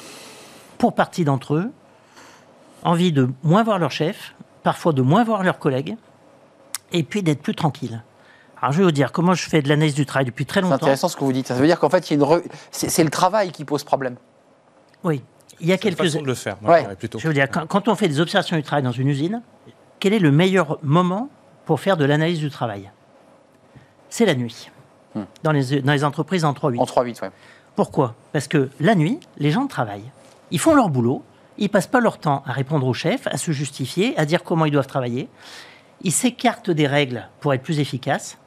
[0.79, 1.71] pour partie d'entre eux,
[2.81, 5.97] envie de moins voir leur chef, parfois de moins voir leurs collègues,
[6.91, 8.01] et puis d'être plus tranquille.
[8.59, 10.77] Alors je vais vous dire comment je fais de l'analyse du travail depuis très longtemps.
[10.77, 11.45] C'est intéressant ce que vous dites.
[11.45, 12.03] Ça veut dire qu'en fait,
[12.71, 14.15] c'est le travail qui pose problème.
[15.03, 15.21] Oui.
[15.59, 15.99] Il y a quelques.
[15.99, 16.57] façon de le faire.
[16.97, 17.19] plutôt.
[17.19, 19.43] Je veux dire, quand on fait des observations du travail dans une usine,
[19.99, 21.29] quel est le meilleur moment
[21.65, 22.89] pour faire de l'analyse du travail?
[24.09, 24.69] C'est la nuit.
[25.15, 25.23] Hmm.
[25.43, 26.79] Dans, les, dans les entreprises en 3-8.
[26.79, 27.27] En 3-8, oui.
[27.75, 28.15] Pourquoi?
[28.33, 30.09] Parce que la nuit, les gens travaillent.
[30.51, 31.23] Ils font leur boulot.
[31.59, 34.65] Ils passent pas leur temps à répondre au chef, à se justifier, à dire comment
[34.65, 35.27] ils doivent travailler.
[36.03, 38.37] Ils s'écartent des règles pour être plus efficaces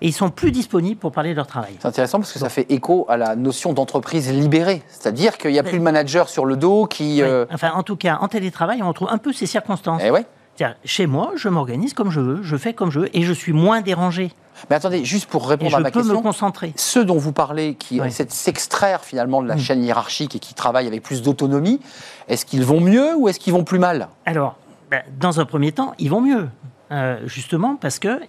[0.00, 1.74] et ils sont plus disponibles pour parler de leur travail.
[1.80, 5.58] C'est intéressant parce que ça fait écho à la notion d'entreprise libérée, c'est-à-dire qu'il n'y
[5.58, 7.22] a plus le manager sur le dos qui.
[7.22, 10.02] Euh, enfin, en tout cas, en télétravail, on retrouve un peu ces circonstances.
[10.04, 10.26] Eh ouais.
[10.84, 13.52] Chez moi, je m'organise comme je veux, je fais comme je veux et je suis
[13.52, 14.30] moins dérangé.
[14.68, 16.72] Mais attendez, juste pour répondre à ma question, me concentrer.
[16.76, 19.60] ceux dont vous parlez, qui essaient de s'extraire finalement de la mm.
[19.60, 21.80] chaîne hiérarchique et qui travaillent avec plus d'autonomie,
[22.28, 24.08] est-ce qu'ils vont mieux ou est-ce qu'ils vont plus mal?
[24.26, 24.56] Alors,
[24.90, 26.48] ben, dans un premier temps, ils vont mieux,
[26.90, 28.20] euh, justement parce qu'ils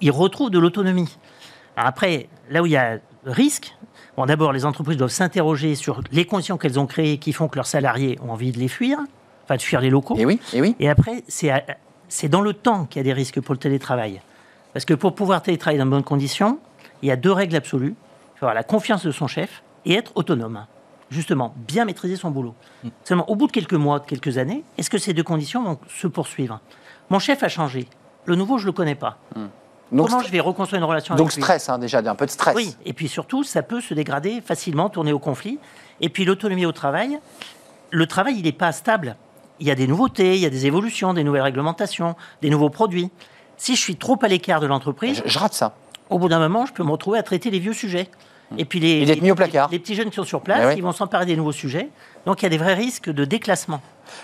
[0.00, 1.16] ils retrouvent de l'autonomie.
[1.76, 3.76] Après, là où il y a risque,
[4.16, 7.56] bon, d'abord, les entreprises doivent s'interroger sur les conditions qu'elles ont créées qui font que
[7.56, 8.98] leurs salariés ont envie de les fuir
[9.56, 10.16] de fuir les locaux.
[10.16, 10.76] Et oui, et oui.
[10.78, 14.20] Et après, c'est dans le temps qu'il y a des risques pour le télétravail.
[14.72, 16.58] Parce que pour pouvoir télétravailler dans de bonnes conditions,
[17.02, 17.94] il y a deux règles absolues.
[18.34, 20.66] Il faut avoir la confiance de son chef et être autonome.
[21.10, 22.54] Justement, bien maîtriser son boulot.
[22.84, 22.88] Mm.
[23.04, 25.78] Seulement, au bout de quelques mois, de quelques années, est-ce que ces deux conditions vont
[25.88, 26.60] se poursuivre?
[27.08, 27.88] Mon chef a changé.
[28.26, 29.18] Le nouveau, je ne le connais pas.
[29.34, 29.46] Mm.
[29.92, 31.34] Donc, Comment je vais reconstruire une relation avec lui?
[31.34, 32.54] Donc stress, hein, déjà, un peu de stress.
[32.54, 35.58] Oui, et puis surtout, ça peut se dégrader facilement, tourner au conflit.
[36.00, 37.18] Et puis l'autonomie au travail,
[37.90, 39.16] le travail, il n'est pas stable
[39.60, 42.70] il y a des nouveautés, il y a des évolutions, des nouvelles réglementations, des nouveaux
[42.70, 43.10] produits.
[43.60, 45.74] Si je suis trop à l'écart de l'entreprise, je, rate ça.
[46.08, 48.08] Au bout d'un moment, je peux me retrouver à traiter les vieux sujets.
[48.56, 49.68] Et puis les, les, mis au placard.
[49.70, 51.90] les, petits jeunes qui sont sur place, ils vont s'emparer des nouveaux sujets.
[52.24, 53.82] Donc il y a des vrais risques de déclassement.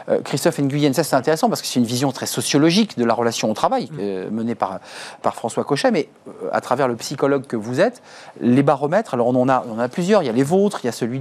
[0.09, 3.15] Euh, Christophe Nguyen, ça c'est intéressant parce que c'est une vision très sociologique de la
[3.15, 3.97] relation au travail mm.
[4.01, 4.81] euh, menée par,
[5.23, 8.03] par François Cochet, mais euh, à travers le psychologue que vous êtes,
[8.41, 10.87] les baromètres, alors on en a, on a plusieurs, il y a les vôtres, il
[10.87, 11.21] y a celui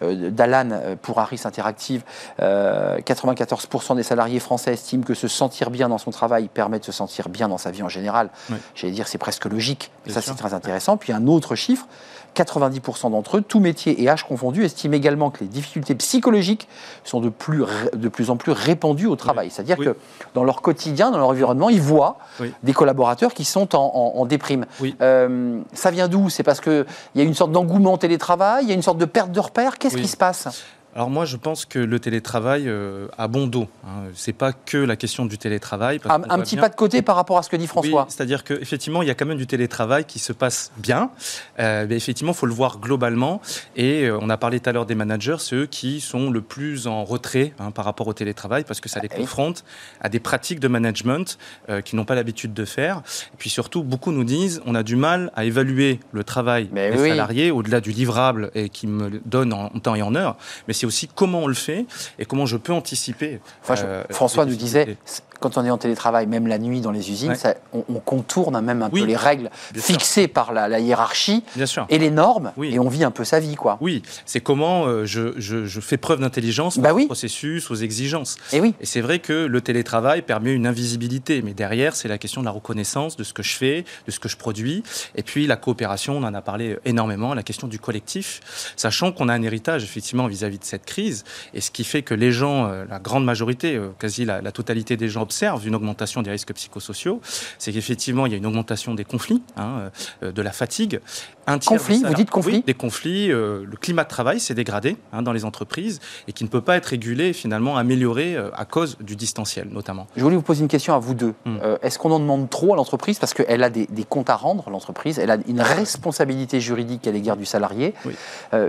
[0.00, 0.68] d'Alan
[1.02, 2.02] pour Harris Interactive,
[2.40, 6.92] 94% des salariés français estiment que se sentir bien dans son travail permet de se
[6.92, 8.30] sentir bien dans sa vie en général.
[8.74, 10.96] J'allais dire c'est presque logique, ça c'est très intéressant.
[10.96, 11.86] Puis un autre chiffre,
[12.36, 16.68] 90% d'entre eux, tous métiers et âges confondus, estiment également que les difficultés psychologiques
[17.04, 19.50] sont de plus, de plus en plus répandues au travail.
[19.50, 19.96] C'est-à-dire que
[20.34, 22.18] dans leur quotidien, dans leur environnement, ils voient
[22.62, 24.66] des collaborateurs qui sont en, déprime.
[25.00, 26.30] Euh, ça vient d'où?
[26.30, 29.04] C'est parce qu'il y a une sorte d'engouement télétravail, il y a une sorte de
[29.04, 29.78] perte de repères?
[29.78, 30.48] Qu'est-ce qui se passe?
[30.96, 33.68] Alors moi, je pense que le télétravail euh, a bon dos.
[33.84, 34.04] Hein.
[34.14, 36.00] C'est pas que la question du télétravail.
[36.06, 38.06] un, petit pas de côté par rapport à ce que dit François.
[38.08, 41.10] c'est-à-dire qu'effectivement, il y a quand même du télétravail qui se passe bien.
[41.58, 43.42] Euh, mais effectivement, il faut le voir globalement.
[43.76, 46.86] Et euh, on a parlé tout à l'heure des managers, ceux qui sont le plus
[46.86, 49.64] en retrait hein, par rapport au télétravail parce que ça les ah confronte
[50.00, 51.36] à des pratiques de management
[51.84, 53.02] qu'ils n'ont pas l'habitude de faire.
[53.34, 56.96] Et puis surtout, beaucoup nous disent, on a du mal à évaluer le travail des
[56.96, 60.38] salariés au-delà du livrable et qui me donne en temps et en heure.
[60.66, 61.86] Mais aussi comment on le fait
[62.18, 63.40] et comment je peux anticiper.
[63.70, 64.96] Euh, François nous disait,
[65.40, 67.34] quand on est en télétravail, même la nuit dans les usines, Ouais.
[67.36, 69.82] ça- on, on contourne même un Oui, peu les règles sûr.
[69.82, 71.44] fixées par la, la hiérarchie
[71.88, 72.74] et les normes, Oui.
[72.74, 73.78] et on vit un peu sa vie, quoi.
[73.80, 77.04] Oui, c'est comment euh, je, je- je fais preuve d'intelligence Bah oui.
[77.04, 78.36] au processus, aux exigences.
[78.52, 78.74] Et oui.
[78.80, 82.46] Et c'est vrai que le télétravail permet une invisibilité, mais derrière, c'est la question de
[82.46, 84.82] la reconnaissance de ce que je fais, de ce que je produis,
[85.14, 88.40] et puis la coopération, on en a parlé énormément, la question du collectif,
[88.76, 92.14] sachant qu'on a un héritage effectivement vis-à-vis de cette crise, et ce qui fait que
[92.14, 95.74] les gens, euh, la grande majorité, euh, quasi la, la totalité des gens observent une
[95.74, 97.20] augmentation des risques psychosociaux,
[97.58, 99.90] c'est qu'effectivement, il y a une augmentation des conflits, hein,
[100.22, 101.00] euh, de la fatigue.
[101.46, 104.40] Un tiers Conflits, des vous dites conflits Oui, Des conflits, euh, le climat de travail
[104.40, 108.34] s'est dégradé hein, dans les entreprises et qui ne peut pas être régulé, finalement amélioré
[108.36, 110.06] euh, à cause du distanciel notamment.
[110.16, 111.34] Je voulais vous poser une question à vous deux.
[111.44, 111.56] Hmm.
[111.62, 114.36] Euh, Est-ce qu'on en demande trop à l'entreprise Parce qu'elle a des, des comptes à
[114.36, 115.18] rendre, l'entreprise?
[115.18, 117.94] Elle a une responsabilité juridique à l'égard du salarié.
[118.04, 118.14] Oui.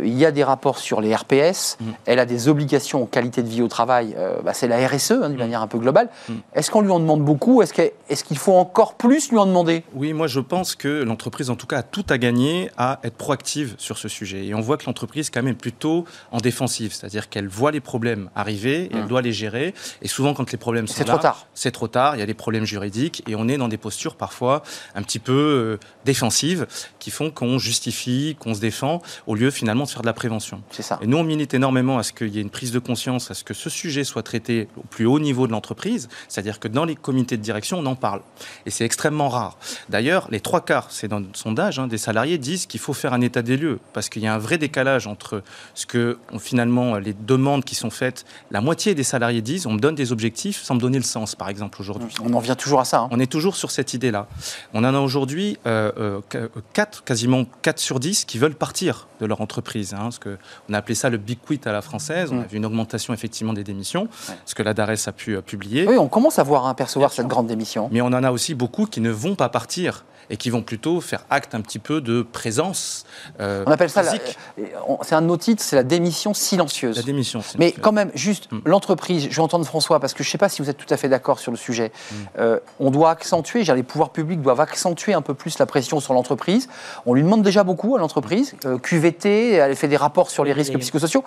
[0.03, 1.77] Il y a des rapports sur les RPS.
[1.81, 1.91] Hmm.
[2.05, 4.15] Elle a des obligations en qualité de vie au travail.
[4.43, 5.39] Bah, C'est la RSE, hein, d'une Hmm.
[5.39, 6.09] manière un peu globale.
[6.53, 7.61] Est-ce qu'on lui en demande beaucoup?
[7.61, 9.83] Est-ce que- est-ce qu'il faut encore plus lui en demander?
[9.95, 13.15] Oui, moi je pense que l'entreprise en tout cas a tout à gagner à être
[13.15, 14.45] proactive sur ce sujet.
[14.45, 17.81] Et on voit que l'entreprise quand même est plutôt en défensive, c'est-à-dire qu'elle voit les
[17.81, 19.73] problèmes arriver et elle doit les gérer.
[20.01, 21.47] Et souvent quand les problèmes sont C'est là, trop tard.
[21.53, 24.15] c'est trop tard, il y a des problèmes juridiques et on est dans des postures
[24.15, 24.63] parfois
[24.95, 26.67] un petit peu euh, défensives
[26.99, 30.61] qui font qu'on justifie, qu'on se défend au lieu finalement de faire de la prévention.
[30.71, 30.99] C'est ça.
[31.01, 33.33] Et nous, on milite énormément à ce qu'il y ait une prise de conscience, à
[33.33, 36.85] ce que ce sujet soit traité au plus haut niveau de l'entreprise, c'est-à-dire que dans
[36.85, 38.21] les comités de direction, on en parle.
[38.65, 39.57] Et c'est extrêmement rare.
[39.89, 43.13] D'ailleurs, les trois quarts, c'est dans le sondage, hein, des salariés disent qu'il faut faire
[43.13, 45.43] un état des lieux, parce qu'il y a un vrai décalage entre
[45.75, 49.73] ce que, on- finalement, les demandes qui sont faites, la moitié des salariés disent, on
[49.73, 52.07] me donne des objectifs sans me donner le sens, par exemple, aujourd'hui.
[52.23, 53.01] On en vient toujours à ça.
[53.01, 53.09] hein.
[53.11, 54.27] On est toujours sur cette idée-là.
[54.73, 59.07] On en a aujourd'hui euh, euh, qu- quatre, quasiment 4 sur 10 qui veulent partir
[59.19, 59.93] de leur entreprise.
[59.93, 60.37] Hein, parce que
[60.69, 62.29] on a appelé ça le big quit à la française.
[62.31, 62.41] On Mm.
[62.41, 64.35] a vu une augmentation effectivement des démissions, Ouais.
[64.45, 65.85] ce que la DARES a pu euh, publier.
[65.87, 67.29] Oui, on commence à voir hein, percevoir Bien cette sûr.
[67.29, 67.89] grande démission.
[67.91, 70.99] Mais on en a aussi beaucoup qui ne vont pas partir et qui vont plutôt
[71.01, 73.05] faire acte un petit peu de présence.
[73.39, 74.63] euh, On appelle ça, euh,
[75.03, 76.97] c'est un de nos titres, c'est la démission silencieuse.
[76.97, 77.41] la démission.
[77.41, 78.59] c'est Mais quand même, juste Mm.
[78.65, 80.91] l'entreprise, je vais entendre François, parce que je ne sais pas si vous êtes tout
[80.93, 81.91] à fait d'accord sur le sujet.
[82.11, 82.15] Mm.
[82.39, 86.13] Euh, on doit accentuer, les pouvoirs publics doivent accentuer un peu plus la pression sur
[86.13, 86.67] l'entreprise.
[87.05, 88.55] On lui demande déjà beaucoup à l'entreprise.
[88.65, 90.79] Euh, QVT, elle fait des rapports sur les Oui, risques oui.
[90.81, 91.23] psychosociaux.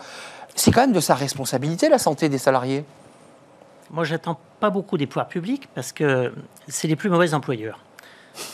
[0.55, 2.85] C'est quand même de sa responsabilité, la santé des salariés.
[3.93, 6.33] Moi, j'attends pas beaucoup des pouvoirs publics parce que
[6.69, 7.79] c'est les plus mauvais employeurs.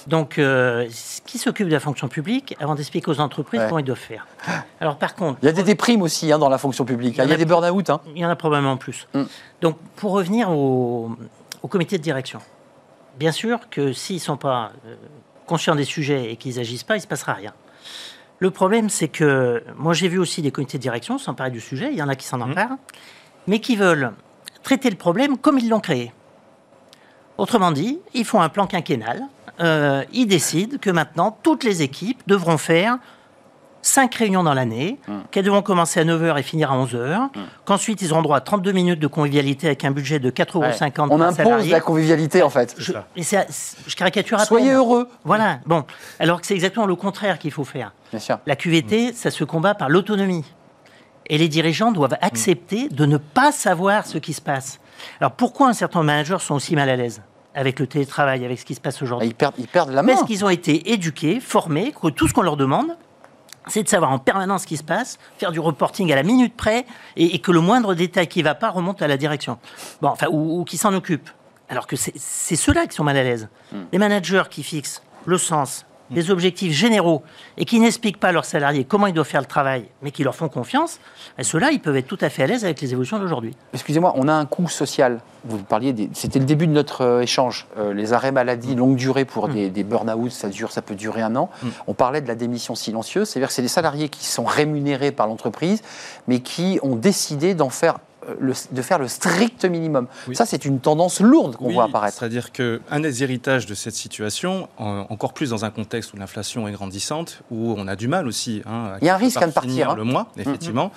[0.06, 0.88] Donc, euh,
[1.26, 3.66] qui s'occupe de la fonction publique avant d'expliquer aux entreprises Ouais.
[3.68, 4.26] comment ils doivent faire
[4.80, 7.18] Alors, par contre, Il y a des déprimes aussi hein, dans la fonction publique.
[7.22, 7.90] Il y a des burn-out.
[7.90, 8.00] hein.
[8.14, 9.06] il y en a probablement plus.
[9.14, 9.22] Mm.
[9.60, 11.10] Donc, pour revenir au,
[11.62, 12.40] au comité de direction,
[13.18, 14.96] bien sûr que s'ils ne sont pas euh,
[15.46, 17.52] conscients des sujets et qu'ils n'agissent pas, il ne se passera rien.
[18.38, 21.88] Le problème, c'est que moi, j'ai vu aussi des comités de direction s'emparer du sujet,
[21.92, 22.50] il y en a qui s'en Mm.
[22.50, 22.76] emparent,
[23.46, 24.12] mais qui veulent
[24.62, 26.12] traiter le problème comme ils l'ont créé.
[27.38, 29.22] Autrement dit, ils font un plan quinquennal,
[29.60, 32.98] euh, ils décident que maintenant, toutes les équipes devront faire
[33.82, 35.12] cinq réunions dans l'année, Mm.
[35.30, 37.28] qu'elles devront commencer à 9h et finir à 11h,
[37.64, 41.14] qu'ensuite ils auront droit à 32 minutes de convivialité avec un budget de 4,50 euros
[41.14, 41.70] On impose salarié.
[41.70, 42.74] la convivialité, en fait.
[42.78, 43.46] Je, et c'est-
[43.86, 44.76] je caricature à Soyez peine.
[44.76, 45.08] heureux.
[45.24, 45.84] Voilà, bon.
[46.18, 47.92] Alors que c'est exactement le contraire qu'il faut faire.
[48.10, 48.38] Bien sûr.
[48.46, 50.44] La QVT, ça se combat par l'autonomie.
[51.28, 54.80] Et les dirigeants doivent accepter de ne pas savoir ce qui se passe.
[55.20, 57.22] Alors pourquoi un certain nombre de managers sont aussi mal à l'aise?
[57.56, 60.02] Avec le télétravail, avec ce qui se passe Ah, aujourd'hui Ils perdent, ils perdent la
[60.02, 60.14] main.
[60.14, 62.96] Parce qu'ils ont été éduqués, formés, que tout ce qu'on leur demande,
[63.66, 66.54] c'est de savoir en permanence ce qui se passe, faire du reporting à la minute
[66.54, 69.58] près, et, et que le moindre détail qui ne va pas remonte à la direction.
[70.02, 71.28] Bon, enfin, ou, ou qui s'en occupe.
[71.68, 73.48] Alors que c'est c'est ceux-là qui sont mal à l'aise.
[73.72, 73.84] Hmm.
[73.90, 77.22] Les managers qui fixent le sens, les objectifs généraux,
[77.56, 80.22] et qui n'expliquent pas à leurs salariés comment ils doivent faire le travail, mais qui
[80.24, 80.98] leur font confiance,
[81.36, 83.54] ben, ceux-là, ils peuvent être tout à fait à l'aise avec les évolutions d'aujourd'hui.
[83.74, 85.20] Excusez-moi, on a un coût social.
[85.44, 87.66] Vous parliez, des- c'était le début de notre euh, échange.
[87.78, 91.22] Euh, les arrêts maladie longue durée pour des, des burn-out, ça dure, ça peut durer
[91.22, 91.50] un an.
[91.62, 91.68] Mm.
[91.86, 95.26] On parlait de la démission silencieuse, c'est-à-dire que c'est des salariés qui sont rémunérés par
[95.26, 95.82] l'entreprise,
[96.26, 97.98] mais qui ont décidé d'en faire
[98.40, 100.06] le- de faire le strict minimum.
[100.28, 100.36] Oui.
[100.36, 102.16] Ça, c'est une tendance lourde qu'on Oui, voit apparaître.
[102.18, 106.66] C'est-à-dire qu'un des héritages de cette situation, en- encore plus dans un contexte où l'inflation
[106.68, 108.62] est grandissante, où on a du mal aussi.
[108.66, 109.94] hein, à Il y a un risque à ne partir, hein.
[109.96, 110.90] Le mois, effectivement,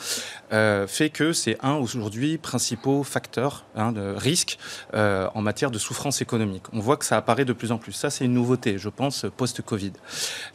[0.54, 4.58] euh, fait que c'est un aujourd'hui principaux facteurs hein, de risque
[4.94, 6.63] euh, en matière de souffrance économique.
[6.74, 7.92] On voit que ça apparaît de plus en plus.
[7.94, 9.94] Ça, c'est une nouveauté, je pense, post-Covid.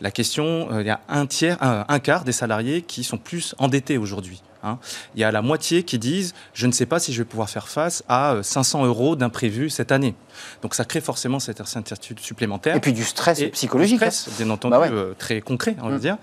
[0.00, 3.18] La question, euh, il y a un tiers, un, un quart des salariés qui sont
[3.18, 4.42] plus endettés aujourd'hui.
[4.64, 4.78] Hein.
[5.14, 7.50] il y a la moitié qui disent je ne sais pas si je vais pouvoir
[7.50, 10.14] faire face à 500 euros d'imprévu cette année.
[10.62, 12.76] Donc ça crée forcément cette incertitude supplémentaire.
[12.76, 14.00] Et puis du stress psychologique.
[14.00, 16.00] Du stress, bien entendu, bah très concret, on va mm.
[16.00, 16.16] dire.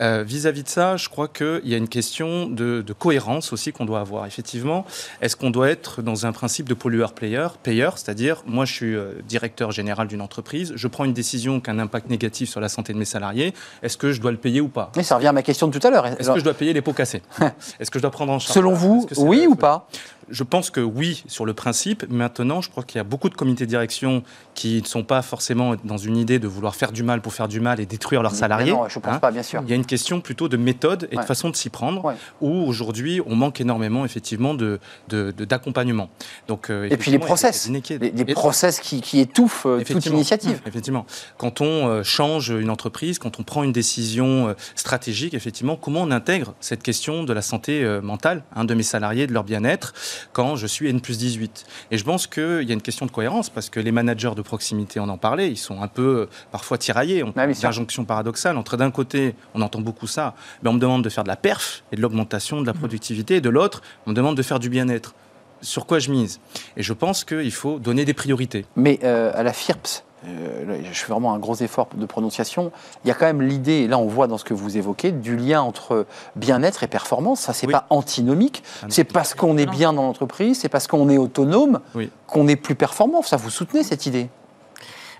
[0.00, 3.84] Vis-à-vis de ça, je crois qu'il y a une question de, de cohérence aussi qu'on
[3.84, 4.26] doit avoir.
[4.26, 4.86] Effectivement,
[5.20, 8.96] est-ce qu'on doit être dans un principe de pollueur-payeur, payeur, c'est-à-dire moi je suis
[9.28, 12.68] directeur général d'une entreprise, je prends une décision qui a un impact négatif sur la
[12.68, 14.92] santé de mes salariés, est-ce que je dois le payer ou pas?
[14.96, 16.06] Mais ça revient à ma question de tout à l'heure.
[16.06, 17.22] Est-ce que je dois payer les pots cassés?
[17.86, 19.86] Est-ce que je dois prendre en charge Selon vous, oui ou pas
[20.28, 22.04] je pense que oui, sur le principe.
[22.08, 24.22] Maintenant, je crois qu'il y a beaucoup de comités de direction
[24.54, 27.48] qui ne sont pas forcément dans une idée de vouloir faire du mal pour faire
[27.48, 28.72] du mal et détruire leurs salariés.
[28.72, 29.18] non, je ne pense hein.
[29.18, 29.62] pas, bien sûr.
[29.64, 32.50] Il y a une question plutôt de méthode et de façon de s'y prendre, où
[32.50, 36.04] aujourd'hui, on manque énormément, effectivement, d'accompagnement.
[36.04, 40.06] De, de, Donc, euh, et puis les process, les, process qui, qui étouffent euh, toute
[40.06, 40.60] initiative.
[40.66, 41.06] Effectivement.
[41.38, 46.10] Quand on euh, change une entreprise, quand on prend une décision stratégique, effectivement, comment on
[46.10, 49.94] intègre cette question de la santé mentale hein, de mes salariés, de leur bien-être
[50.32, 51.64] quand je suis N plus 18.
[51.90, 54.42] Et je pense qu'il y a une question de cohérence parce que les managers de
[54.42, 57.22] proximité, on en parlait, ils sont un peu euh, parfois tiraillés.
[57.22, 60.78] On a une injonction paradoxale entre d'un côté, on entend beaucoup ça, mais on me
[60.78, 62.78] demande de faire de la perf et de l'augmentation de la mmh.
[62.78, 65.14] productivité, et de l'autre, on me demande de faire du bien-être.
[65.62, 66.40] Sur quoi je mise?
[66.76, 68.66] Et je pense qu'il faut donner des priorités.
[68.76, 72.72] Mais euh, à la FIRPS, euh, je fais vraiment un gros effort de prononciation,
[73.04, 75.12] il y a quand même l'idée, et là on voit dans ce que vous évoquez,
[75.12, 77.40] du lien entre bien-être et performance.
[77.40, 78.62] Ça, c'est pas antinomique.
[78.82, 81.80] Ah c'est parce qu'on est bien dans l'entreprise, c'est parce qu'on est autonome
[82.26, 83.22] qu'on est plus performant.
[83.22, 84.28] Ça, vous soutenez cette idée?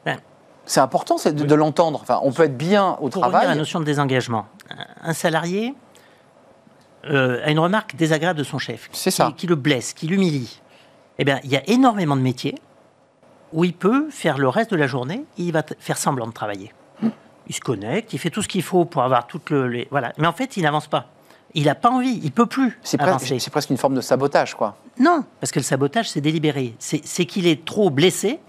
[0.04, 0.18] Ben,
[0.64, 2.00] C'est important de, de l'entendre.
[2.02, 3.46] Enfin, on peut être bien au Pour travail.
[3.46, 4.46] la notion de désengagement.
[5.02, 5.74] Un salarié
[7.04, 9.32] euh, a une remarque désagréable de son chef, qui, ça.
[9.36, 10.60] qui le blesse, qui l'humilie.
[11.18, 12.56] Eh bien, il y a énormément de métiers
[13.56, 16.72] où il peut faire le reste de la journée, il va faire semblant de travailler.
[17.48, 19.88] Il se connecte, il fait tout ce qu'il faut pour avoir toutes les...
[19.90, 20.12] Voilà.
[20.18, 21.06] Mais en fait, il n'avance pas.
[21.54, 24.76] Il n'a pas envie, il peut plus c'est presque une forme de sabotage, quoi.
[24.98, 26.74] Non, parce que le sabotage, c'est délibéré.
[26.78, 28.40] C'est qu'il est trop blessé.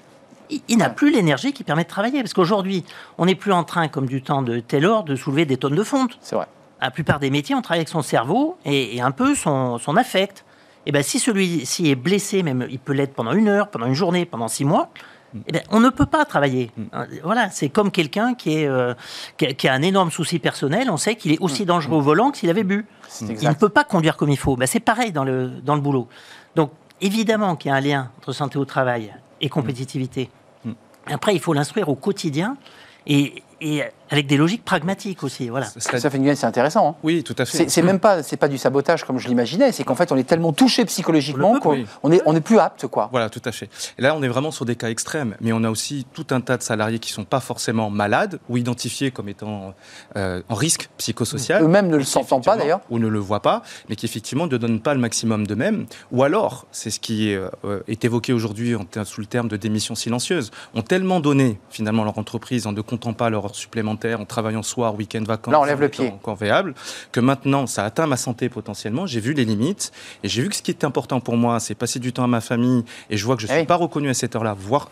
[0.67, 2.21] Il, n'a plus l'énergie qui permet de travailler.
[2.21, 2.83] Parce qu'aujourd'hui,
[3.17, 5.83] on n'est plus en train, comme du temps de Taylor, de soulever des tonnes de
[5.83, 6.17] fonte.
[6.21, 6.47] C'est vrai.
[6.81, 10.43] La plupart des métiers, on travaille avec son cerveau et, un peu son, son affect
[10.89, 13.93] eh ben, si celui-ci est blessé, même il peut l'être pendant une heure, pendant une
[13.93, 14.89] journée, pendant six mois,
[15.45, 16.71] eh ben, on ne peut pas travailler.
[16.77, 16.83] Mm.
[16.93, 18.93] Euh, voilà, c'est comme quelqu'un qui, euh,
[19.37, 20.89] qui, a, un énorme souci personnel.
[20.89, 21.65] On sait qu'il est aussi mm.
[21.65, 22.85] dangereux au volant que s'il avait bu.
[23.19, 24.55] Il ne peut pas conduire comme il faut.
[24.55, 26.07] Ben, c'est pareil dans le, dans le boulot.
[26.55, 26.71] Donc,
[27.01, 30.29] évidemment qu'il y a un lien entre santé au travail et compétitivité.
[30.63, 30.71] Mm.
[31.07, 32.55] Après, il faut l'instruire au quotidien.
[33.05, 35.49] Et, et avec des logiques pragmatiques aussi.
[35.49, 35.65] Voilà.
[35.65, 36.89] Ça, fait une c'est intéressant.
[36.89, 36.95] Hein.
[37.03, 37.69] Oui, tout à fait.
[37.69, 39.71] C'est même pas, c'est pas du sabotage comme je l'imaginais.
[39.71, 42.87] C'est qu'en fait, on est tellement touché psychologiquement qu'on on est, on est plus apte,
[42.87, 43.09] quoi.
[43.11, 43.69] Voilà, tout à fait.
[43.97, 46.41] Et là, on est vraiment sur des cas extrêmes, mais on a aussi tout un
[46.41, 49.73] tas de salariés qui sont pas forcément malades ou identifiés comme étant
[50.15, 51.63] euh, en risque psychosocial.
[51.63, 52.81] Eux-mêmes ne le sentent pas d'ailleurs.
[52.89, 55.85] Ou ne le voient pas, mais qui effectivement ne donnent pas le maximum d'eux-mêmes.
[56.11, 59.95] Ou alors, c'est ce qui est, euh, est évoqué aujourd'hui sous le terme de démission
[59.95, 64.63] silencieuse, ont tellement donné finalement leur entreprise en ne comptant pas leur supplémentaire, en travaillant
[64.63, 66.13] soir, week-end, vacances, Là, on lève le pied.
[66.21, 66.73] convéable,
[67.11, 69.05] que maintenant ça atteint ma santé potentiellement.
[69.05, 69.91] J'ai vu les limites
[70.23, 72.27] et j'ai vu que ce qui est important pour moi, c'est passer du temps à
[72.27, 74.89] ma famille et je vois que je ne suis pas reconnu à cette heure-là, voire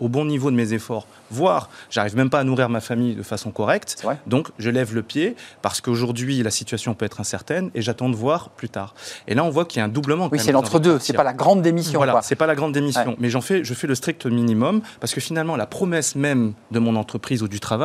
[0.00, 3.22] au bon niveau de mes efforts, voire j'arrive même pas à nourrir ma famille de
[3.22, 4.04] façon correcte.
[4.26, 8.16] Donc je lève le pied parce qu'aujourd'hui la situation peut être incertaine et j'attends de
[8.16, 8.94] voir plus tard.
[9.26, 10.28] Et là on voit qu'il y a un doublement.
[10.30, 11.98] Oui, c'est l'entre-deux, c'est pas la grande démission.
[11.98, 15.14] Voilà, c'est pas la grande démission, mais j'en fais, je fais le strict minimum parce
[15.14, 17.79] que finalement la promesse même de mon entreprise ou du travail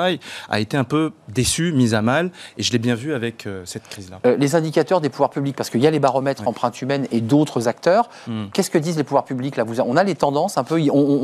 [0.50, 3.64] a été un peu déçue, mise à mal, et je l'ai bien vu avec euh,
[3.66, 4.20] cette crise-là.
[4.26, 7.22] Euh, les indicateurs des pouvoirs publics, parce qu'il y a les baromètres empreinte humaine et
[7.22, 8.46] d'autres acteurs, hmm.
[8.54, 9.64] qu'est-ce que disent les pouvoirs publics là?
[9.64, 10.80] Vous, On a les tendances un peu,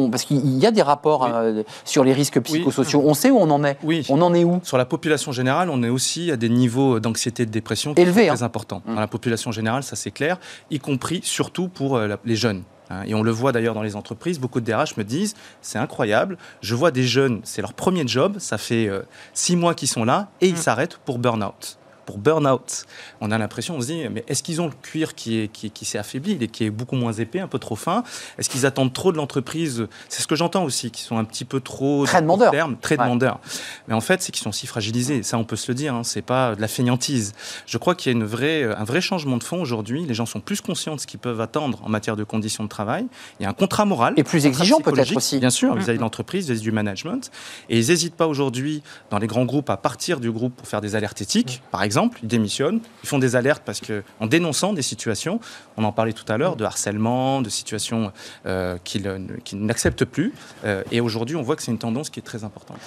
[0.10, 3.02] parce qu'il y a des rapports euh, sur les risques psychosociaux.
[3.06, 4.06] On sait où on en est Oui.
[4.10, 4.60] On en est où?
[4.64, 8.28] Sur la population générale, on est aussi à des niveaux d'anxiété et de dépression élevés,
[8.28, 8.46] très hein.
[8.46, 8.82] importants.
[8.86, 8.96] Hmm.
[8.96, 12.64] Dans la population générale, ça c'est clair, y compris surtout pour les jeunes.
[12.92, 15.80] Hein, et on le voit d'ailleurs dans les entreprises, beaucoup de DRH me disent, c'est
[15.80, 19.02] incroyable, je vois des jeunes, c'est leur premier job, ça fait euh,
[19.34, 20.58] six mois qu'ils sont là, et ils mm.
[20.58, 21.78] s'arrêtent pour burn-out
[22.12, 22.86] pour burn-out.
[23.22, 25.72] On a l'impression, on se dit, mais est-ce qu'ils ont le cuir qui, est, qui,
[25.72, 28.04] qui s'est affaibli, et qui est beaucoup moins épais, un peu trop fin?
[28.38, 29.88] Est-ce qu'ils attendent trop de l'entreprise?
[30.10, 32.06] C'est ce que j'entends aussi, qu'ils sont un petit peu trop...
[32.06, 32.54] Très demandeurs.
[32.82, 33.40] très demandeurs.
[33.88, 35.24] Mais en fait, c'est qu'ils sont si fragilisés.
[35.24, 37.32] Ça, on peut se le dire, hein, c'est pas de la fainéantise.
[37.66, 40.06] Je crois qu'il y a une vraie, un vrai changement de fond aujourd'hui.
[40.06, 42.70] Les gens sont plus conscients de ce qu'ils peuvent attendre en matière de conditions de
[42.70, 43.06] travail.
[43.40, 44.16] Il y a un contrat moral.
[44.18, 45.40] Et plus exigeant peut-être aussi.
[45.40, 47.32] Bien sûr, vis-à-vis de l'entreprise, vis-à-vis du management.
[47.70, 50.82] Et ils n'hésitent pas aujourd'hui, dans les grands groupes, à partir du groupe pour faire
[50.82, 54.28] des alertes éthiques, par exemple exemple, ils démissionnent, ils font des alertes parce que, en
[54.28, 55.40] dénonçant des situations,
[55.78, 58.12] on en parlait tout à l'heure, de harcèlement, de situations
[58.46, 59.06] euh, qu'ils
[59.54, 60.34] n'acceptent plus.
[60.66, 62.78] Euh, et aujourd'hui, on voit que c'est une tendance qui est très importante.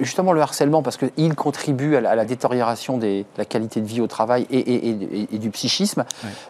[0.00, 4.06] justement, le harcèlement, parce qu'il contribue à la, détérioration de la qualité de vie au
[4.06, 6.04] travail et, du psychisme,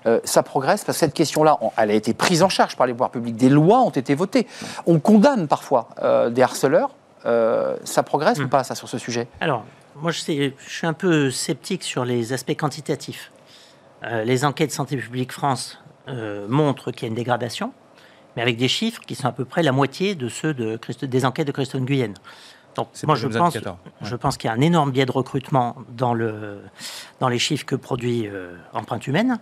[0.06, 2.92] euh, ça progresse parce que cette question-là, elle a été prise en charge par les
[2.92, 3.36] pouvoirs publics.
[3.36, 4.46] Des lois ont été votées.
[4.86, 5.88] On condamne parfois
[6.30, 6.90] des harceleurs.
[7.24, 8.48] ça progresse ou hmm.
[8.48, 9.28] pas, ça, sur ce sujet?
[9.40, 9.64] Alors,
[9.96, 13.32] moi, je, je, suis un peu sceptique sur les aspects quantitatifs.
[14.04, 17.72] Euh, les enquêtes Santé publique France euh, montrent qu'il y a une dégradation,
[18.36, 21.24] mais avec des chiffres qui sont à peu près la moitié de ceux de des
[21.24, 22.14] enquêtes de Christophe Guyenne.
[22.76, 23.58] Donc, moi, je pense,
[24.02, 26.60] je pense qu'il y a un énorme biais de recrutement dans, le,
[27.18, 29.38] dans les chiffres que produit euh, Empreinte Humaine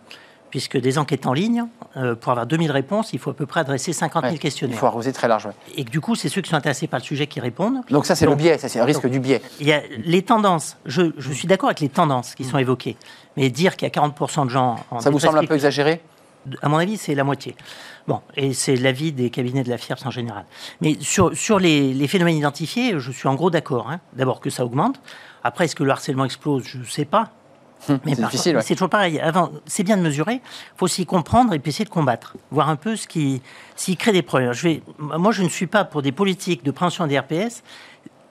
[0.56, 1.66] puisque des enquêtes en ligne,
[1.98, 4.74] euh, pour avoir 2000 réponses, il faut à peu près adresser 50 000 questionnaires.
[4.74, 5.50] Il faut arroser très large.
[5.76, 7.82] Et que du coup, c'est ceux qui sont intéressés par le sujet qui répondent.
[7.90, 9.42] Donc ça, c'est le biais, ça c'est un risque du biais.
[9.60, 10.78] Il y a les tendances.
[10.86, 12.96] Je, je suis d'accord avec les tendances qui sont évoquées,
[13.36, 14.76] mais dire qu'il y a 40% de gens...
[14.90, 16.00] En ça vous semble un peu exagéré?
[16.62, 17.54] À mon avis, c'est la moitié.
[18.08, 20.46] Bon, et c'est l'avis des cabinets de la FIRPS en général.
[20.80, 23.90] Mais sur, sur les, les phénomènes identifiés, je suis en gros d'accord.
[23.90, 24.00] Hein.
[24.14, 25.02] D'abord que ça augmente.
[25.44, 26.64] Après, est-ce que le harcèlement explose?
[26.64, 27.30] Je ne sais pas.
[27.88, 28.58] Hum, c'est difficile.
[28.62, 29.20] C'est toujours pareil.
[29.20, 30.34] Avant, c'est bien de mesurer.
[30.34, 33.42] Il faut aussi comprendre et puis essayer de combattre, voir un peu ce qui,
[33.74, 34.52] s'il crée des problèmes.
[34.52, 37.62] Je vais, moi, je ne suis pas pour des politiques de prévention des RPS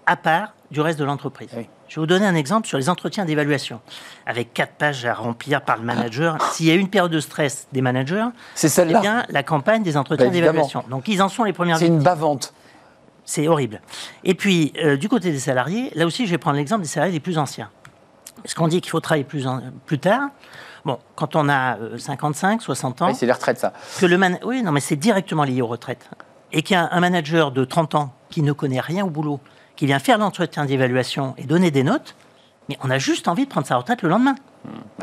[0.06, 1.50] à part du reste de l'entreprise.
[1.88, 3.80] Je vais vous donner un exemple sur les entretiens d'évaluation,
[4.26, 6.38] avec quatre pages à remplir par le manager.
[6.52, 8.26] S'il y a une période de stress des managers,
[8.56, 9.00] c'est celle-là.
[9.00, 10.84] Eh bien, la campagne des entretiens bah, d'évaluation.
[10.90, 11.78] Donc, ils en sont les premières.
[11.78, 12.54] C'est une bavante.
[13.24, 13.82] C'est horrible.
[14.24, 17.14] Et puis, euh, du côté des salariés, là aussi, je vais prendre l'exemple des salariés
[17.14, 17.70] les plus anciens.
[18.46, 19.48] Est-ce qu'on dit qu'il faut travailler plus,
[19.86, 20.30] plus tard
[20.86, 23.14] Bon, quand on a 55, euh, 60 ans.
[23.16, 23.74] c'est les retraites, ça.
[24.00, 26.08] Que le Oui, non, mais c'est directement lié aux retraites.
[26.52, 29.40] Et qu'il y a un manager de 30 ans qui ne connaît rien au boulot,
[29.76, 32.16] qui vient faire l'entretien d'évaluation et donner des notes,
[32.70, 34.36] mais on a juste envie de prendre sa retraite le lendemain.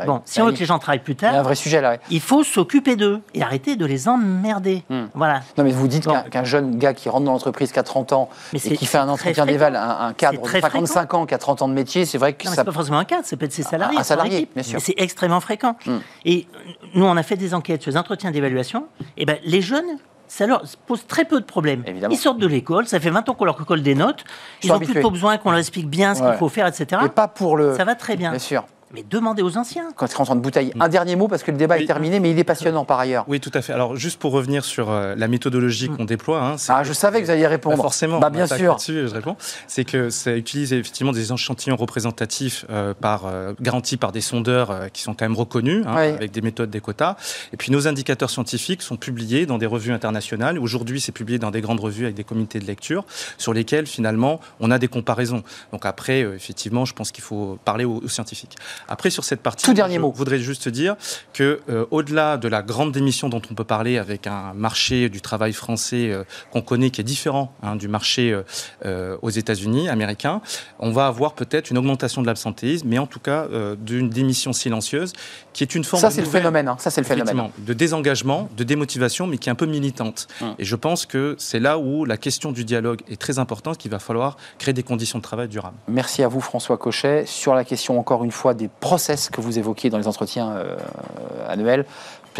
[0.05, 1.55] Bon, si on veut que les gens travaillent plus tard, il, y a un vrai
[1.55, 4.83] sujet, là, il faut s'occuper d'eux et arrêter de les emmerder.
[4.89, 5.03] Mmh.
[5.13, 5.41] Voilà.
[5.57, 8.29] Non, mais vous dites qu'un jeune gars qui rentre dans l'entreprise qui a 30 ans
[8.53, 11.67] et qui fait un entretien d'éval, un, cadre de 55 ans qui a 30 ans
[11.67, 12.55] de métier, c'est vrai que ça.
[12.55, 13.97] C'est pas forcément un cadre, c'est peut-être ses salariés.
[13.97, 14.79] Un salarié, bien sûr.
[14.81, 15.75] C'est extrêmement fréquent.
[15.85, 15.97] Mmh.
[16.25, 16.47] Et
[16.95, 18.87] nous, on a fait des enquêtes sur les entretiens d'évaluation.
[19.17, 19.97] Et ben, les jeunes
[20.33, 21.83] ça leur pose très peu de problèmes.
[22.09, 24.23] Ils sortent de l'école, ça fait 20 ans qu'on leur colle des notes,
[24.63, 27.03] ils n'ont plus besoin qu'on leur explique bien ce qu'il faut faire, etc.
[27.05, 27.75] Et pas pour le.
[27.75, 28.31] Ça va très bien.
[28.31, 28.65] Bien sûr.
[28.93, 29.89] Mais demandez aux anciens.
[29.95, 30.71] Quand ils rentrent en bouteille.
[30.79, 33.25] Un dernier mot, parce que le débat est terminé, mais il est passionnant par ailleurs.
[33.27, 33.73] Oui, tout à fait.
[33.73, 35.97] Alors, juste pour revenir sur euh, la méthodologie mm.
[35.97, 36.43] qu'on déploie.
[36.43, 37.77] Hein, ah, je savais que vous alliez répondre.
[37.77, 38.19] Bah, forcément.
[38.19, 38.77] Bah, bien sûr.
[38.77, 39.35] je réponds.
[39.67, 44.91] C'est que ça utilise effectivement des échantillons représentatifs euh, par, euh, garantis par des sondeurs
[44.93, 47.15] qui sont quand même reconnus, hein, avec des méthodes, des quotas.
[47.51, 50.59] Et puis, nos indicateurs scientifiques sont publiés dans des revues internationales.
[50.59, 53.05] Aujourd'hui, c'est publié dans des grandes revues avec des comités de lecture,
[53.39, 55.41] sur lesquels, finalement, on a des comparaisons.
[55.71, 58.55] Donc, après, effectivement, je pense qu'il faut parler aux scientifiques.
[58.87, 60.11] Après, sur cette partie tout dernier mot.
[60.13, 60.95] Je voudrais juste dire
[61.33, 65.21] que, euh, au-delà de la grande démission dont on peut parler avec un marché du
[65.21, 68.37] travail français euh, qu'on connaît qui est différent hein, du marché
[68.85, 70.41] euh, aux États-Unis, américain,
[70.79, 75.13] on va avoir peut-être une augmentation de l'absentéisme, mais en tout cas d'une démission silencieuse
[75.53, 76.67] qui est une forme ça, c'est le phénomène.
[76.67, 76.75] Hein.
[76.79, 77.49] Ça, c'est le phénomène.
[77.59, 80.27] De désengagement, de démotivation, mais qui est un peu militante.
[80.41, 80.55] Hum.
[80.59, 83.91] Et je pense que c'est là où la question du dialogue est très importante, qu'il
[83.91, 85.77] va falloir créer des conditions de travail durables.
[85.87, 87.25] Merci à vous, François Cochet.
[87.25, 90.77] Sur la question, encore une fois, des process que vous évoquiez dans les entretiens euh,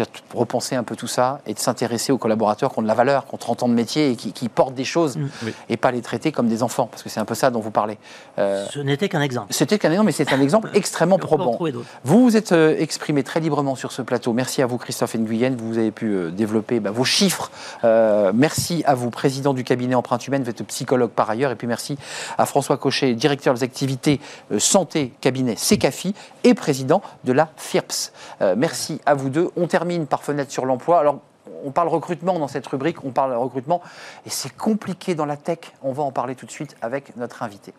[0.00, 2.94] annuels repenser un peu tout ça et de s'intéresser aux collaborateurs qui ont de la
[2.94, 5.28] valeur, qui ont 30 ans de métier et qui, portent des choses mm.
[5.68, 7.70] et pas les traiter comme des enfants, parce que c'est un peu ça dont vous
[7.70, 7.98] parlez.
[8.38, 9.52] Euh, Ce n'était qu'un exemple.
[9.52, 11.58] C'était qu'un exemple, mais c'est un exemple extrêmement probant.
[12.04, 14.32] Vous vous êtes euh, exprimé très librement sur ce plateau.
[14.32, 15.56] Merci à vous, Christophe Nguyen.
[15.56, 17.50] Vous avez pu euh, développer bah, vos chiffres.
[18.34, 20.42] merci à vous, président du cabinet Empreinte Humaine.
[20.42, 21.50] Vous êtes psychologue par ailleurs.
[21.50, 21.96] Et puis merci
[22.38, 24.20] à François Cochet, directeur des activités
[24.58, 26.14] santé cabinet CECAFI
[26.44, 28.12] et président de la FIRPS.
[28.56, 29.50] merci à vous deux.
[29.56, 31.00] On termine termine par fenêtre sur l'emploi.
[31.00, 31.18] Alors,
[31.62, 33.82] on parle recrutement dans cette rubrique, on parle recrutement,
[34.24, 35.58] et c'est compliqué dans la tech.
[35.82, 37.74] On va en parler tout de suite avec notre invité.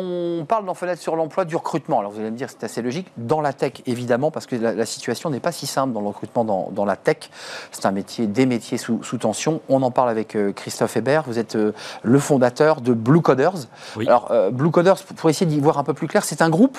[0.00, 1.98] On parle dans Fenêtre sur l'emploi du recrutement.
[1.98, 3.08] Alors vous allez me dire, c'est assez logique.
[3.16, 6.44] Dans la tech, évidemment, parce que la, situation n'est pas si simple dans le recrutement
[6.44, 7.30] dans, la tech.
[7.72, 9.60] C'est un métier, des métiers sous, tension.
[9.68, 11.24] On en parle avec euh, Christophe Hébert.
[11.26, 11.72] Vous êtes euh,
[12.02, 13.66] le fondateur de Blue Coders.
[13.98, 16.78] Alors, euh, Blue Coders, pour essayer d'y voir un peu plus clair, c'est un groupe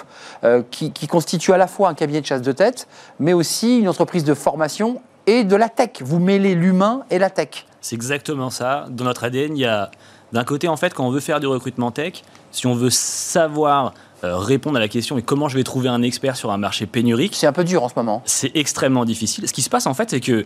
[0.71, 2.87] qui, qui constitue à la fois un cabinet de chasse de tête,
[3.19, 6.01] mais aussi une entreprise de formation et de la tech.
[6.01, 7.65] Vous mêlez l'humain et la tech.
[7.81, 8.85] C'est exactement ça.
[8.89, 9.91] Dans notre ADN, il y a
[10.33, 13.93] d'un côté, en fait, quand on veut faire du recrutement tech, si on veut savoir
[14.23, 16.85] euh, répondre à la question et comment je vais trouver un expert sur un marché
[16.85, 18.21] pénurique, C'est un peu dur en ce moment.
[18.25, 19.47] c'est extrêmement difficile.
[19.47, 20.45] Ce qui se passe en fait, c'est que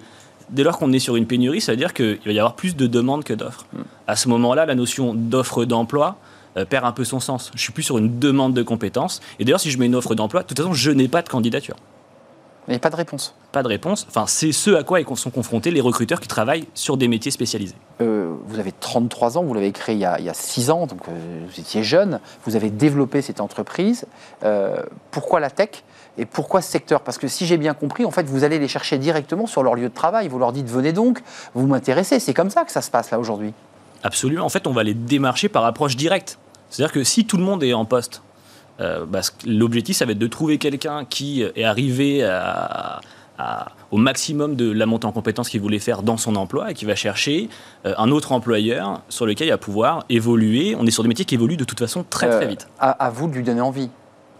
[0.50, 2.76] dès lors qu'on est sur une pénurie, ça veut dire qu'il va y avoir plus
[2.76, 3.66] de demandes que d'offres.
[4.08, 6.18] À ce moment-là, la notion d'offre d'emploi
[6.58, 7.52] euh, perd un peu son sens.
[7.56, 9.22] Je suis plus sur une demande de compétences.
[9.40, 11.30] Et d'ailleurs, si je mets une offre d'emploi, de toute façon, je n'ai pas de
[11.30, 11.76] candidature.
[12.68, 13.36] Il n'y a pas de réponse.
[13.52, 14.06] Pas de réponse.
[14.08, 17.76] Enfin, c'est ce à quoi sont confrontés les recruteurs qui travaillent sur des métiers spécialisés.
[18.02, 20.70] Euh, vous avez 33 ans, vous l'avez créé il y, a, il y a 6
[20.70, 24.06] ans, donc euh, vous étiez jeune, vous avez développé cette entreprise.
[24.44, 25.84] Euh, pourquoi la tech
[26.18, 27.02] et pourquoi ce secteur?
[27.02, 29.76] Parce que si j'ai bien compris, en fait, vous allez les chercher directement sur leur
[29.76, 30.30] lieu de travail.
[30.30, 31.22] Vous leur dites venez donc,
[31.54, 32.20] vous m'intéressez.
[32.20, 33.54] C'est comme ça que ça se passe là aujourd'hui.
[34.04, 34.46] Absolument.
[34.46, 36.38] En fait, on va les démarcher par approche directe.
[36.70, 38.22] C'est-à-dire que si tout le monde est en poste,
[39.08, 43.02] bah, l'objectif, ça va être de trouver quelqu'un qui est arrivé à-
[43.38, 46.74] à- au maximum de la montée en compétences qu'il voulait faire dans son emploi et
[46.74, 47.50] qui va chercher
[47.86, 50.76] euh, un autre employeur sur lequel il va pouvoir évoluer.
[50.80, 52.68] On est sur des métiers qui évoluent de toute façon très très Euh, vite.
[52.80, 53.90] À, à vous de lui donner envie.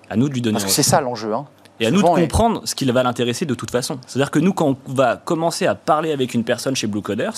[0.10, 1.34] À nous de lui donner Parce que c'est ça l'enjeu.
[1.34, 1.46] hein.
[1.80, 3.98] Et à nous de et- comprendre ce qui va l'intéresser de toute façon.
[4.06, 7.34] C'est-à-dire que nous, quand on va commencer à parler avec une personne chez Blue Coders,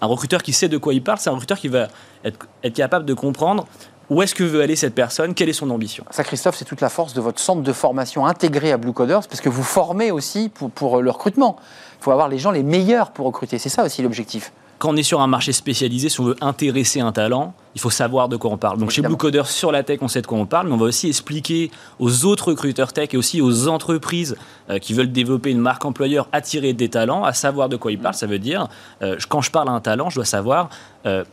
[0.00, 1.88] un recruteur qui sait de quoi il parle, c'est un recruteur qui va
[2.24, 3.66] être, être capable de comprendre
[4.10, 6.04] où est-ce que veut aller cette personne, quelle est son ambition?
[6.10, 9.26] Ça, Christophe, c'est toute la force de votre centre de formation intégré à Blue Coders,
[9.28, 11.56] parce que vous formez aussi pour, pour le recrutement.
[12.00, 13.58] Il faut avoir les gens les meilleurs pour recruter.
[13.58, 14.52] C'est ça aussi l'objectif.
[14.80, 17.90] Quand on est sur un marché spécialisé, si on veut intéresser un talent, il faut
[17.90, 18.78] savoir de quoi on parle.
[18.78, 19.02] Donc chez.
[19.02, 21.08] Blue Coders, sur la tech, on sait de quoi on parle, mais on va aussi
[21.08, 24.38] expliquer aux autres recruteurs tech et aussi aux entreprises
[24.70, 27.98] euh, qui veulent développer une marque employeur, attirer des talents, à savoir de quoi ils
[27.98, 28.14] parlent.
[28.14, 28.68] Ça veut dire,
[29.02, 30.70] euh, quand je parle à un talent, je dois savoir
[31.04, 31.24] euh,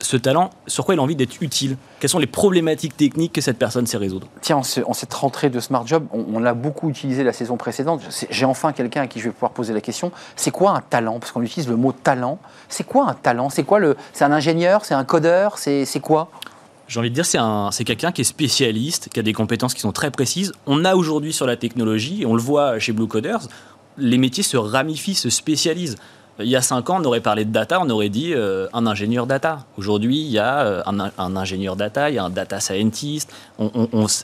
[0.00, 1.76] ce talent, sur quoi il a envie d'être utile?
[1.98, 4.28] Quelles sont les problématiques techniques que cette personne sait résoudre?
[4.40, 7.32] Tiens, en, ce- en cette rentrée de Smart Job, on, on l'a beaucoup utilisé la
[7.32, 8.00] saison précédente.
[8.30, 10.12] J'ai enfin quelqu'un à qui je vais pouvoir poser la question.
[10.36, 11.18] C'est quoi un talent?
[11.18, 12.38] Parce qu'on utilise le mot talent.
[12.68, 13.50] C'est quoi un talent?
[13.50, 14.84] C'est quoi le C'est un ingénieur?
[14.84, 15.58] C'est un codeur?
[15.58, 16.30] C'est quoi?
[16.86, 19.74] J'ai envie de dire, c'est un- c'est quelqu'un qui est spécialiste, qui a des compétences
[19.74, 20.52] qui sont très précises.
[20.66, 23.40] On a aujourd'hui sur la technologie, et on le voit chez Blue Coders,
[23.98, 25.96] les métiers se ramifient, se spécialisent.
[26.40, 28.86] Il y a cinq ans, on aurait parlé de data, on aurait dit euh, un
[28.86, 29.66] ingénieur data.
[29.76, 33.28] Aujourd'hui, il y a euh, un, ingénieur data, il y a un data scientist.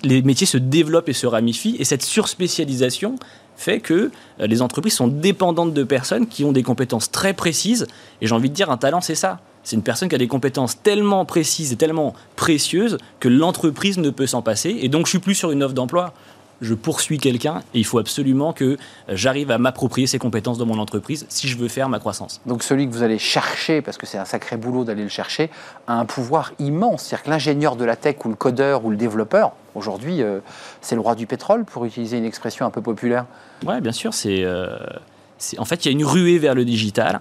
[0.04, 3.16] Les métiers se développent et se ramifient, et cette surspécialisation
[3.56, 7.88] fait que euh, les entreprises sont dépendantes de personnes qui ont des compétences très précises.
[8.20, 9.40] Et j'ai envie de dire, un talent, c'est ça.
[9.64, 14.10] C'est une personne qui a des compétences tellement précises et tellement précieuses que l'entreprise ne
[14.10, 14.76] peut s'en passer.
[14.82, 16.12] Et donc, je suis plus sur une offre d'emploi.
[16.64, 18.76] Je poursuis quelqu'un et il faut absolument que euh,
[19.08, 22.40] j'arrive à m'approprier ces compétences dans mon entreprise si je veux faire ma croissance.
[22.46, 25.50] Donc celui que vous allez chercher, parce que c'est un sacré boulot d'aller le chercher,
[25.86, 27.04] a un pouvoir immense.
[27.04, 30.40] C'est-à-dire que l'ingénieur de la tech ou le codeur ou le développeur, aujourd'hui, euh,
[30.80, 33.26] c'est le roi du pétrole, pour utiliser une expression un peu populaire.
[33.66, 34.14] Ouais, bien sûr.
[34.14, 34.76] C'est, euh,
[35.38, 37.20] c'est- en fait, il y a une ruée vers le digital.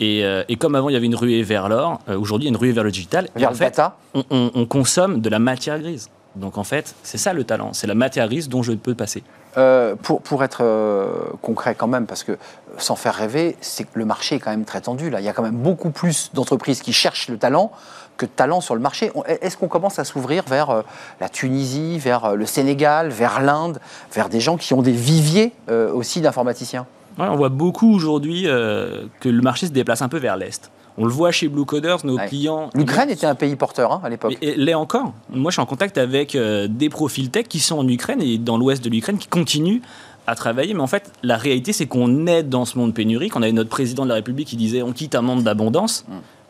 [0.00, 2.50] Et, euh, et comme avant, il y avait une ruée vers l'or, euh, aujourd'hui, il
[2.50, 3.28] y a une ruée vers le digital.
[3.36, 3.96] Et Vers en le fait, data.
[4.14, 6.08] on, on- on consomme de la matière grise.
[6.36, 7.72] Donc en fait, c'est ça le talent.
[7.72, 9.22] C'est la matière grise dont je peux passer.
[9.56, 11.06] Euh, pour, pour être euh,
[11.42, 12.36] concret quand même, parce que
[12.78, 15.10] sans faire rêver, c'est le marché est quand même très tendu.
[15.10, 15.20] Là.
[15.20, 17.70] Il y a quand même beaucoup plus d'entreprises qui cherchent le talent
[18.16, 19.12] que de talent sur le marché.
[19.14, 20.82] On- Est-ce qu'on commence à s'ouvrir vers euh,
[21.20, 23.78] la Tunisie, vers euh, le Sénégal, vers l'Inde,
[24.12, 26.86] vers des gens qui ont des viviers euh, aussi d'informaticiens?
[27.16, 30.72] Ouais, on voit beaucoup aujourd'hui euh, que le marché se déplace un peu vers l'Est.
[30.96, 32.28] On le voit chez Blue Coders, nos Ouais.
[32.28, 32.70] clients.
[32.74, 34.36] L'Ukraine était un pays porteur hein, à l'époque.
[34.40, 35.12] Et l'est encore.
[35.30, 38.38] Moi, je suis en contact avec euh, des profils tech qui sont en Ukraine et
[38.38, 39.80] dans l'ouest de l'Ukraine qui continuent
[40.28, 40.72] à travailler.
[40.72, 43.34] Mais en fait, la réalité, c'est qu'on est dans ce monde pénurique.
[43.34, 46.04] On avait notre président de la République qui disait on quitte un monde d'abondance.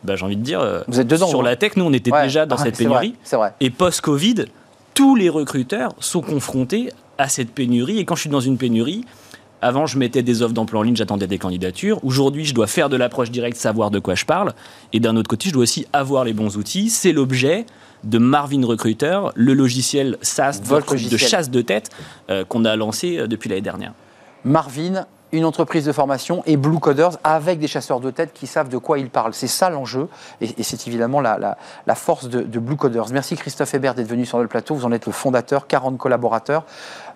[0.05, 1.45] Bah, J'ai envie de dire, euh, Vous êtes dedans, sur vous.
[1.47, 2.25] la tech, nous, on était Ouais.
[2.25, 3.15] déjà dans Ah, cette vrai, pénurie.
[3.25, 3.55] C'est vrai.
[3.61, 4.45] Et post-Covid,
[4.93, 7.99] tous les recruteurs sont confrontés à cette pénurie.
[7.99, 9.07] Et quand je suis dans une pénurie,
[9.65, 11.99] avant, je mettais des offres d'emploi en ligne, j'attendais des candidatures.
[12.05, 14.53] Aujourd'hui, je dois faire de l'approche directe, savoir de quoi je parle.
[14.93, 16.91] Et d'un autre côté, je dois aussi avoir les bons outils.
[16.91, 17.65] C'est l'objet
[18.05, 21.89] de Marvin Recruiter, le logiciel SaaS de, chasse de tête
[22.29, 23.95] euh, qu'on a lancé euh, depuis l'année dernière.
[24.45, 25.07] Marvin,
[25.37, 28.79] une entreprise de formation, et Blue Coders avec des chasseurs de tête qui savent de
[28.79, 29.35] quoi ils parlent.
[29.35, 30.09] C'est ça l'enjeu,
[30.41, 31.57] et, et c'est évidemment la, la-
[31.87, 33.07] la force de, de Blue Coders.
[33.13, 34.75] Merci Christophe Hébert d'être venu sur le plateau.
[34.75, 36.65] Vous en êtes le fondateur, 40 collaborateurs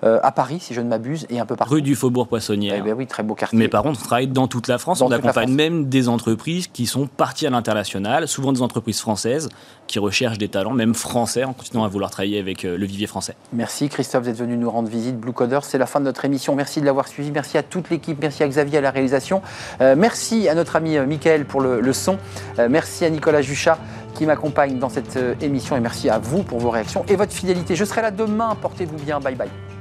[0.04, 1.74] euh, à Paris, si je ne m'abuse, et un peu partout.
[1.74, 2.84] Rue du Faubourg Eh Poissonnière.
[2.84, 3.58] ben oui, très beau quartier.
[3.58, 5.00] Mais par contre, on travaille dans toute la France.
[5.00, 9.48] Dans on accompagne même des entreprises qui sont parties à l'international, souvent des entreprises françaises
[9.86, 13.06] qui recherchent des talents, même français, en continuant à vouloir travailler avec euh, le vivier
[13.06, 13.34] français.
[13.52, 15.18] Merci Christophe d'être venu nous rendre visite.
[15.18, 16.54] Blue Coders, c'est la fin de notre émission.
[16.54, 17.30] Merci de l'avoir suivi.
[17.32, 18.07] Merci à toute l'équipe.
[18.20, 19.42] Merci à Xavier à la réalisation.
[19.80, 22.18] Euh, merci à notre ami euh, Mickaël pour le, son.
[22.59, 23.78] Euh, merci à Nicolas Juchat
[24.14, 25.76] qui m'accompagne dans cette émission.
[25.76, 27.76] Et merci à vous pour vos réactions et votre fidélité.
[27.76, 28.56] Je serai là demain.
[28.61, 29.20] Portez-vous bien.
[29.20, 29.77] Bye bye.